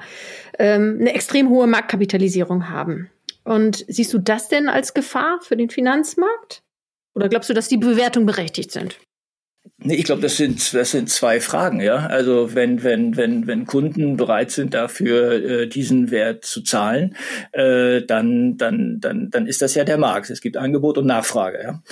ähm, 0.59 0.97
eine 0.99 1.13
extrem 1.13 1.49
hohe 1.49 1.67
Marktkapitalisierung 1.67 2.69
haben. 2.69 3.09
Und 3.43 3.83
siehst 3.89 4.13
du 4.13 4.19
das 4.19 4.47
denn 4.47 4.69
als 4.69 4.93
Gefahr 4.93 5.39
für 5.41 5.57
den 5.57 5.69
Finanzmarkt? 5.69 6.63
Oder 7.15 7.29
glaubst 7.29 7.49
du, 7.49 7.53
dass 7.53 7.67
die 7.67 7.77
Bewertungen 7.77 8.25
berechtigt 8.25 8.71
sind? 8.71 8.99
Nee, 9.85 9.95
ich 9.95 10.05
glaube, 10.05 10.21
das 10.21 10.37
sind, 10.37 10.73
das 10.73 10.91
sind 10.91 11.09
zwei 11.09 11.41
Fragen, 11.41 11.81
ja. 11.81 12.07
Also 12.07 12.55
wenn, 12.55 12.83
wenn, 12.83 13.17
wenn, 13.17 13.47
wenn 13.47 13.65
Kunden 13.65 14.15
bereit 14.15 14.49
sind, 14.51 14.73
dafür 14.73 15.33
äh, 15.33 15.67
diesen 15.67 16.09
Wert 16.09 16.45
zu 16.45 16.61
zahlen, 16.61 17.17
äh, 17.51 18.01
dann, 18.01 18.55
dann, 18.55 19.01
dann, 19.01 19.29
dann 19.29 19.45
ist 19.45 19.61
das 19.61 19.75
ja 19.75 19.83
der 19.83 19.97
Markt. 19.97 20.29
Es 20.29 20.39
gibt 20.39 20.55
Angebot 20.55 20.97
und 20.97 21.05
Nachfrage, 21.05 21.61
ja. 21.61 21.83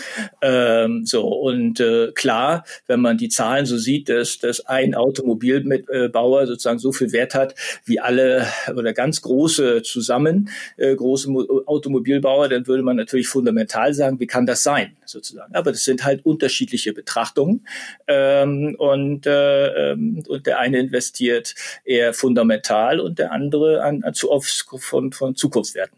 Ähm, 0.41 1.05
so, 1.05 1.27
und 1.27 1.81
äh, 1.81 2.13
klar, 2.13 2.63
wenn 2.87 3.01
man 3.01 3.17
die 3.17 3.27
Zahlen 3.27 3.65
so 3.65 3.77
sieht, 3.77 4.07
dass, 4.07 4.39
dass 4.39 4.65
ein 4.67 4.95
Automobilbauer 4.95 6.47
sozusagen 6.47 6.79
so 6.79 6.93
viel 6.93 7.11
Wert 7.11 7.35
hat, 7.35 7.55
wie 7.83 7.99
alle 7.99 8.47
oder 8.73 8.93
ganz 8.93 9.21
große 9.21 9.81
zusammen, 9.81 10.49
äh, 10.77 10.95
große 10.95 11.29
Automobilbauer, 11.65 12.47
dann 12.47 12.67
würde 12.67 12.83
man 12.83 12.95
natürlich 12.95 13.27
fundamental 13.27 13.93
sagen, 13.93 14.17
wie 14.21 14.27
kann 14.27 14.45
das 14.45 14.63
sein, 14.63 14.95
sozusagen. 15.03 15.53
Aber 15.55 15.71
das 15.71 15.83
sind 15.83 16.05
halt 16.05 16.25
unterschiedliche 16.25 16.93
Betrachtungen. 16.93 17.60
Ähm, 18.07 18.75
und, 18.77 19.25
äh, 19.25 19.91
ähm, 19.91 20.23
und 20.27 20.47
der 20.47 20.59
eine 20.59 20.79
investiert 20.79 21.55
eher 21.83 22.13
fundamental 22.13 22.99
und 22.99 23.19
der 23.19 23.31
andere 23.31 23.83
an, 23.83 24.03
an 24.03 24.13
zu 24.13 24.31
oft 24.31 24.65
von, 24.79 25.11
von 25.11 25.35
Zukunftswerten 25.35 25.97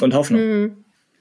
und 0.00 0.14
Hoffnung. 0.14 0.40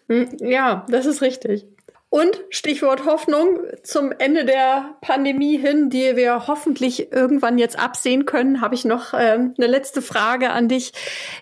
Mhm. 0.07 0.27
Ja, 0.39 0.85
das 0.89 1.05
ist 1.05 1.21
richtig. 1.21 1.65
Und 2.11 2.43
Stichwort 2.49 3.05
Hoffnung 3.05 3.59
zum 3.83 4.11
Ende 4.11 4.43
der 4.43 4.97
Pandemie 4.99 5.57
hin, 5.57 5.89
die 5.89 6.17
wir 6.17 6.45
hoffentlich 6.45 7.09
irgendwann 7.13 7.57
jetzt 7.57 7.79
absehen 7.79 8.25
können, 8.25 8.59
habe 8.59 8.75
ich 8.75 8.83
noch 8.83 9.13
ähm, 9.13 9.53
eine 9.57 9.67
letzte 9.67 10.01
Frage 10.01 10.49
an 10.49 10.67
dich. 10.67 10.91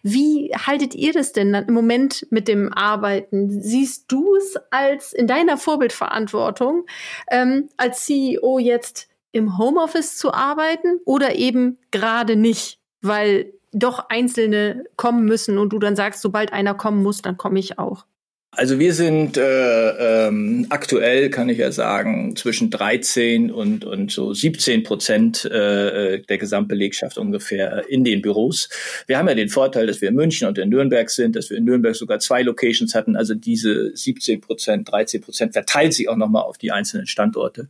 Wie 0.03 0.53
haltet 0.55 0.93
ihr 0.93 1.11
das 1.11 1.31
denn 1.31 1.55
im 1.55 1.73
Moment 1.73 2.27
mit 2.29 2.47
dem 2.47 2.71
Arbeiten? 2.71 3.49
Siehst 3.49 4.11
du 4.11 4.35
es 4.35 4.57
als 4.69 5.11
in 5.11 5.25
deiner 5.25 5.57
Vorbildverantwortung 5.57 6.85
ähm, 7.31 7.67
als 7.77 8.05
CEO 8.05 8.59
jetzt 8.59 9.09
im 9.31 9.57
Homeoffice 9.57 10.17
zu 10.17 10.35
arbeiten 10.35 10.99
oder 11.03 11.33
eben 11.33 11.79
gerade 11.89 12.35
nicht, 12.35 12.79
weil 13.01 13.53
doch 13.71 14.09
Einzelne 14.09 14.83
kommen 14.97 15.25
müssen 15.25 15.57
und 15.57 15.73
du 15.73 15.79
dann 15.79 15.95
sagst, 15.95 16.21
sobald 16.21 16.53
einer 16.53 16.75
kommen 16.75 17.01
muss, 17.01 17.23
dann 17.23 17.37
komme 17.37 17.57
ich 17.57 17.79
auch? 17.79 18.05
Also 18.51 18.79
wir 18.79 18.95
sind 18.95 19.37
äh, 19.37 20.27
ähm, 20.27 20.65
aktuell, 20.69 21.29
kann 21.29 21.49
ich 21.49 21.59
ja 21.59 21.71
sagen, 21.71 22.35
zwischen 22.35 22.71
13 22.71 23.51
und, 23.51 23.85
und 23.85 24.11
so 24.11 24.33
17 24.33 24.81
Prozent 24.81 25.45
äh, 25.45 26.19
der 26.23 26.37
Gesamtbelegschaft 26.39 27.19
ungefähr 27.19 27.87
in 27.89 28.03
den 28.03 28.23
Büros. 28.23 28.67
Wir 29.05 29.19
haben 29.19 29.27
ja 29.27 29.35
den 29.35 29.49
Vorteil, 29.49 29.85
dass 29.85 30.01
wir 30.01 30.09
in 30.09 30.15
München 30.15 30.47
und 30.47 30.57
in 30.57 30.69
Nürnberg 30.69 31.11
sind, 31.11 31.35
dass 31.35 31.51
wir 31.51 31.57
in 31.57 31.65
Nürnberg 31.65 31.95
sogar 31.95 32.17
zwei 32.19 32.41
Locations 32.41 32.95
hatten. 32.95 33.15
Also 33.15 33.35
diese 33.35 33.95
17 33.95 34.41
Prozent, 34.41 34.91
13 34.91 35.21
Prozent 35.21 35.53
verteilt 35.53 35.93
sich 35.93 36.09
auch 36.09 36.17
nochmal 36.17 36.41
auf 36.41 36.57
die 36.57 36.71
einzelnen 36.71 37.05
Standorte, 37.05 37.69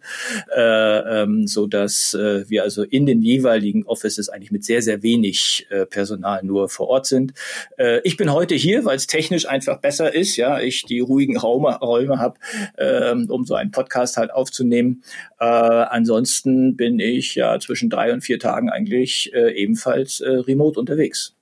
äh, 0.55 1.21
ähm, 1.23 1.45
so 1.45 1.67
dass 1.67 2.13
äh, 2.13 2.49
wir 2.49 2.63
also 2.63 2.83
in 2.83 3.05
den 3.05 3.21
jeweiligen 3.21 3.85
Offices 3.85 4.29
eigentlich 4.29 4.51
mit 4.51 4.63
sehr, 4.63 4.81
sehr 4.81 5.03
wenig 5.03 5.67
äh, 5.71 5.85
Personal 5.85 6.41
nur 6.41 6.69
vor 6.69 6.87
Ort 6.87 7.05
sind. 7.05 7.33
Äh, 7.77 7.99
ich 8.05 8.15
bin 8.15 8.31
heute 8.31 8.55
hier, 8.55 8.85
weil 8.85 8.95
es 8.95 9.07
technisch 9.07 9.45
einfach 9.45 9.81
besser 9.81 10.15
ist. 10.15 10.37
Ja, 10.37 10.61
die 10.85 10.99
ruhigen 10.99 11.37
Räume, 11.37 11.77
Räume 11.79 12.19
habe, 12.19 12.39
ähm, 12.77 13.27
um 13.29 13.45
so 13.45 13.55
einen 13.55 13.71
Podcast 13.71 14.17
halt 14.17 14.31
aufzunehmen. 14.31 15.03
Äh, 15.39 15.45
ansonsten 15.45 16.75
bin 16.75 16.99
ich 16.99 17.35
ja 17.35 17.59
zwischen 17.59 17.89
drei 17.89 18.13
und 18.13 18.21
vier 18.21 18.39
Tagen 18.39 18.69
eigentlich 18.69 19.33
äh, 19.33 19.51
ebenfalls 19.51 20.21
äh, 20.21 20.29
remote 20.29 20.79
unterwegs. 20.79 21.35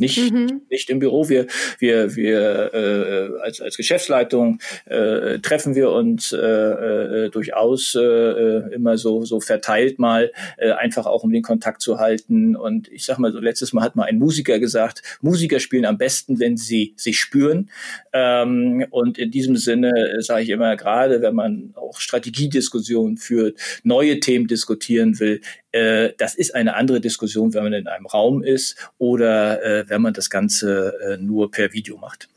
Nicht, 0.00 0.32
mhm. 0.32 0.62
nicht 0.70 0.88
im 0.90 1.00
Büro. 1.00 1.28
Wir, 1.28 1.46
wir, 1.80 2.14
wir 2.14 2.72
äh, 2.72 3.40
als, 3.42 3.60
als 3.60 3.76
Geschäftsleitung 3.76 4.60
äh, 4.86 5.40
treffen 5.40 5.74
wir 5.74 5.90
uns 5.90 6.32
äh, 6.32 6.38
äh, 6.38 7.30
durchaus 7.30 7.96
äh, 7.96 8.74
immer 8.74 8.96
so, 8.96 9.24
so 9.24 9.40
verteilt 9.40 9.98
mal, 9.98 10.30
äh, 10.56 10.70
einfach 10.70 11.06
auch 11.06 11.24
um 11.24 11.32
den 11.32 11.42
Kontakt 11.42 11.82
zu 11.82 11.98
halten. 11.98 12.54
Und 12.54 12.86
ich 12.92 13.04
sag 13.04 13.18
mal 13.18 13.32
so, 13.32 13.40
letztes 13.40 13.72
Mal 13.72 13.82
hat 13.82 13.96
mal 13.96 14.04
ein 14.04 14.18
Musiker 14.18 14.60
gesagt, 14.60 15.02
Musiker 15.20 15.58
spielen 15.58 15.84
am 15.84 15.98
besten, 15.98 16.38
wenn 16.38 16.56
sie 16.56 16.94
sich 16.96 17.18
spüren. 17.18 17.68
Ähm, 18.12 18.86
und 18.90 19.18
in 19.18 19.32
diesem 19.32 19.56
Sinne 19.56 19.90
äh, 19.90 20.22
sage 20.22 20.44
ich 20.44 20.50
immer, 20.50 20.76
gerade 20.76 21.22
wenn 21.22 21.34
man 21.34 21.72
auch 21.74 21.98
Strategiediskussionen 21.98 23.16
führt, 23.16 23.58
neue 23.82 24.20
Themen 24.20 24.46
diskutieren 24.46 25.18
will, 25.18 25.40
äh, 25.72 26.12
das 26.16 26.34
ist 26.34 26.54
eine 26.54 26.76
andere 26.76 27.00
Diskussion, 27.00 27.52
wenn 27.52 27.64
man 27.64 27.72
in 27.72 27.86
einem 27.88 28.06
Raum 28.06 28.42
ist 28.42 28.90
oder 28.98 29.62
äh, 29.62 29.87
wenn 29.88 30.02
man 30.02 30.14
das 30.14 30.30
Ganze 30.30 30.94
äh, 31.00 31.16
nur 31.16 31.50
per 31.50 31.72
Video 31.72 31.96
macht. 31.98 32.28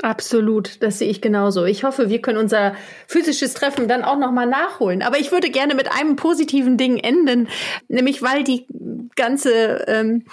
Absolut, 0.00 0.80
das 0.80 1.00
sehe 1.00 1.10
ich 1.10 1.20
genauso. 1.20 1.64
Ich 1.64 1.82
hoffe, 1.82 2.08
wir 2.08 2.22
können 2.22 2.38
unser 2.38 2.76
physisches 3.08 3.54
Treffen 3.54 3.88
dann 3.88 4.04
auch 4.04 4.16
noch 4.16 4.30
mal 4.30 4.46
nachholen. 4.46 5.02
Aber 5.02 5.18
ich 5.18 5.32
würde 5.32 5.50
gerne 5.50 5.74
mit 5.74 5.90
einem 5.90 6.14
positiven 6.14 6.76
Ding 6.76 6.98
enden, 6.98 7.48
nämlich 7.88 8.22
weil 8.22 8.44
die 8.44 8.64
ganze 9.16 9.84
ähm, 9.88 10.24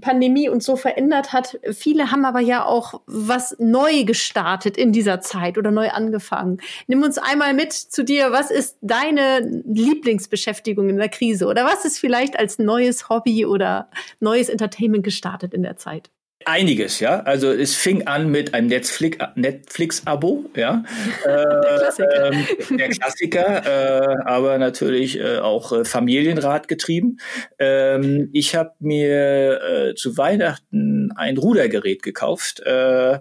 Pandemie 0.00 0.48
uns 0.48 0.64
so 0.64 0.76
verändert 0.76 1.32
hat. 1.32 1.58
Viele 1.72 2.10
haben 2.10 2.24
aber 2.24 2.40
ja 2.40 2.64
auch 2.64 3.00
was 3.06 3.56
neu 3.58 4.04
gestartet 4.04 4.76
in 4.76 4.92
dieser 4.92 5.20
Zeit 5.20 5.58
oder 5.58 5.70
neu 5.70 5.90
angefangen. 5.90 6.58
Nimm 6.86 7.02
uns 7.02 7.18
einmal 7.18 7.54
mit 7.54 7.72
zu 7.72 8.04
dir. 8.04 8.32
Was 8.32 8.50
ist 8.50 8.78
deine 8.80 9.40
Lieblingsbeschäftigung 9.66 10.88
in 10.88 10.98
der 10.98 11.08
Krise? 11.08 11.46
Oder 11.46 11.64
was 11.64 11.84
ist 11.84 11.98
vielleicht 11.98 12.38
als 12.38 12.58
neues 12.58 13.08
Hobby 13.08 13.46
oder 13.46 13.90
neues 14.20 14.48
Entertainment 14.48 15.04
gestartet 15.04 15.54
in 15.54 15.62
der 15.62 15.76
Zeit? 15.76 16.10
Einiges, 16.48 16.98
ja. 17.00 17.20
Also 17.20 17.52
es 17.52 17.74
fing 17.74 18.06
an 18.06 18.30
mit 18.30 18.54
einem 18.54 18.68
Netflix, 18.68 19.18
Netflix-Abo, 19.34 20.46
ja. 20.56 20.82
der 21.26 21.76
Klassiker. 21.76 22.30
Äh, 22.30 22.76
der 22.78 22.88
Klassiker, 22.88 23.66
äh, 23.66 24.16
aber 24.24 24.56
natürlich 24.56 25.20
äh, 25.20 25.40
auch 25.40 25.72
äh, 25.72 25.84
Familienrat 25.84 26.66
getrieben. 26.66 27.18
Ähm, 27.58 28.30
ich 28.32 28.54
habe 28.54 28.72
mir 28.78 29.60
äh, 29.60 29.94
zu 29.94 30.16
Weihnachten 30.16 31.12
ein 31.16 31.36
Rudergerät 31.36 32.02
gekauft, 32.02 32.60
äh, 32.60 33.18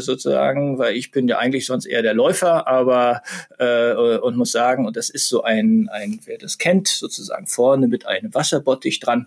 sozusagen, 0.00 0.76
weil 0.78 0.96
ich 0.96 1.12
bin 1.12 1.28
ja 1.28 1.38
eigentlich 1.38 1.66
sonst 1.66 1.86
eher 1.86 2.02
der 2.02 2.14
Läufer, 2.14 2.66
aber 2.66 3.22
und 4.22 4.36
muss 4.36 4.52
sagen, 4.52 4.86
und 4.86 4.96
das 4.96 5.10
ist 5.10 5.28
so 5.28 5.42
ein, 5.42 5.88
ein, 5.92 6.20
wer 6.24 6.38
das 6.38 6.58
kennt, 6.58 6.88
sozusagen 6.88 7.46
vorne 7.46 7.88
mit 7.88 8.06
einem 8.06 8.32
Wasserbottich 8.32 9.00
dran. 9.00 9.26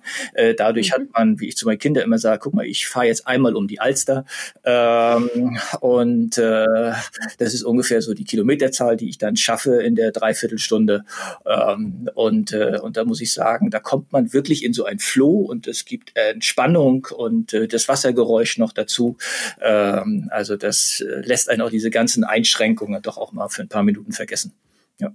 Dadurch 0.57 0.89
mhm. 0.89 0.93
hat 0.93 1.01
man, 1.13 1.39
wie 1.39 1.49
ich 1.49 1.57
zu 1.57 1.67
meinen 1.67 1.77
Kindern 1.77 2.03
immer 2.03 2.17
sage, 2.17 2.39
guck 2.39 2.53
mal, 2.53 2.65
ich 2.65 2.87
fahre 2.87 3.12
jetzt 3.13 3.27
einmal 3.27 3.55
um 3.55 3.67
die 3.67 3.79
Alster 3.79 4.25
ähm, 4.63 5.59
und 5.79 6.37
äh, 6.37 6.93
das 7.37 7.53
ist 7.53 7.63
ungefähr 7.63 8.01
so 8.01 8.13
die 8.13 8.25
Kilometerzahl, 8.25 8.97
die 8.97 9.09
ich 9.09 9.17
dann 9.17 9.35
schaffe 9.37 9.81
in 9.81 9.95
der 9.95 10.11
Dreiviertelstunde. 10.11 11.05
Ähm, 11.45 12.09
und, 12.15 12.51
äh, 12.53 12.79
und 12.81 12.97
da 12.97 13.05
muss 13.05 13.21
ich 13.21 13.33
sagen, 13.33 13.69
da 13.69 13.79
kommt 13.79 14.11
man 14.11 14.33
wirklich 14.33 14.63
in 14.63 14.73
so 14.73 14.85
ein 14.85 14.99
Flow 14.99 15.41
und 15.41 15.67
es 15.67 15.85
gibt 15.85 16.11
Entspannung 16.15 17.07
und 17.15 17.53
äh, 17.53 17.67
das 17.67 17.87
Wassergeräusch 17.87 18.57
noch 18.57 18.73
dazu. 18.73 19.17
Ähm, 19.61 20.29
also 20.31 20.57
das 20.57 21.01
äh, 21.01 21.21
lässt 21.21 21.49
einen 21.49 21.61
auch 21.61 21.69
diese 21.69 21.89
ganzen 21.89 22.23
Einschränkungen 22.23 23.01
doch 23.01 23.17
auch 23.17 23.31
mal 23.31 23.49
für 23.49 23.61
ein 23.61 23.69
paar 23.69 23.83
Minuten 23.83 24.11
vergessen. 24.11 24.53
Ja. 24.99 25.11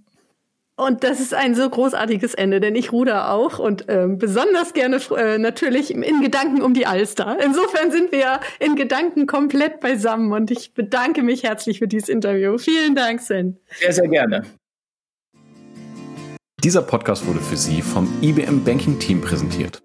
Und 0.79 1.03
das 1.03 1.19
ist 1.19 1.35
ein 1.35 1.57
so 1.57 1.69
großartiges 1.69 2.35
Ende, 2.35 2.61
denn 2.61 2.77
ich 2.77 2.93
ruder 2.93 3.33
auch 3.33 3.59
und 3.59 3.87
ähm, 3.89 4.17
besonders 4.17 4.75
gerne 4.75 5.01
äh, 5.17 5.37
natürlich 5.37 5.93
in 5.93 6.21
Gedanken 6.23 6.63
um 6.63 6.73
die 6.73 6.87
Alster. 6.87 7.37
Insofern 7.45 7.91
sind 7.91 8.13
wir 8.13 8.39
in 8.61 8.77
Gedanken 8.77 9.27
komplett 9.27 9.81
beisammen 9.81 10.33
und 10.33 10.53
ich 10.53 10.75
bedanke 10.75 11.25
mich 11.25 11.43
herzlich 11.43 11.81
für 11.81 11.89
dieses 11.89 12.09
Interview. 12.09 12.59
Vielen 12.59 12.95
Dank, 12.95 13.21
Sven. 13.21 13.59
Sehr, 13.81 13.93
sehr 13.93 14.07
gerne. 14.07 14.43
Dieser 16.63 16.83
Podcast 16.83 17.27
wurde 17.27 17.41
für 17.41 17.57
Sie 17.57 17.83
vom 17.83 18.09
IBM 18.23 18.63
Banking 18.63 19.01
Team 19.01 19.21
präsentiert. 19.21 19.83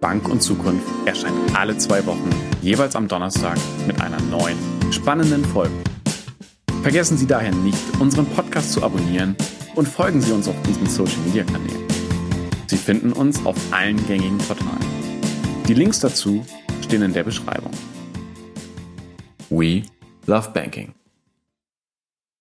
Bank 0.00 0.28
und 0.28 0.42
Zukunft 0.42 0.88
erscheint 1.06 1.36
alle 1.54 1.78
zwei 1.78 2.04
Wochen, 2.04 2.30
jeweils 2.62 2.96
am 2.96 3.06
Donnerstag 3.06 3.58
mit 3.86 4.00
einer 4.00 4.20
neuen, 4.22 4.58
spannenden 4.90 5.44
Folge. 5.44 5.74
Vergessen 6.82 7.16
Sie 7.16 7.28
daher 7.28 7.54
nicht, 7.54 7.78
unseren 8.00 8.26
Podcast 8.26 8.72
zu 8.72 8.82
abonnieren 8.82 9.36
und 9.76 9.86
folgen 9.86 10.20
Sie 10.20 10.32
uns 10.32 10.48
auf 10.48 10.56
unseren 10.66 10.86
Social 10.86 11.20
Media 11.24 11.44
Kanälen. 11.44 11.86
Sie 12.66 12.76
finden 12.76 13.12
uns 13.12 13.44
auf 13.46 13.56
allen 13.70 14.04
gängigen 14.08 14.38
Portalen. 14.38 14.84
Die 15.68 15.74
Links 15.74 16.00
dazu 16.00 16.44
stehen 16.82 17.02
in 17.02 17.12
der 17.12 17.22
Beschreibung. 17.22 17.70
We 19.50 19.82
love 20.26 20.50
banking. 20.52 20.94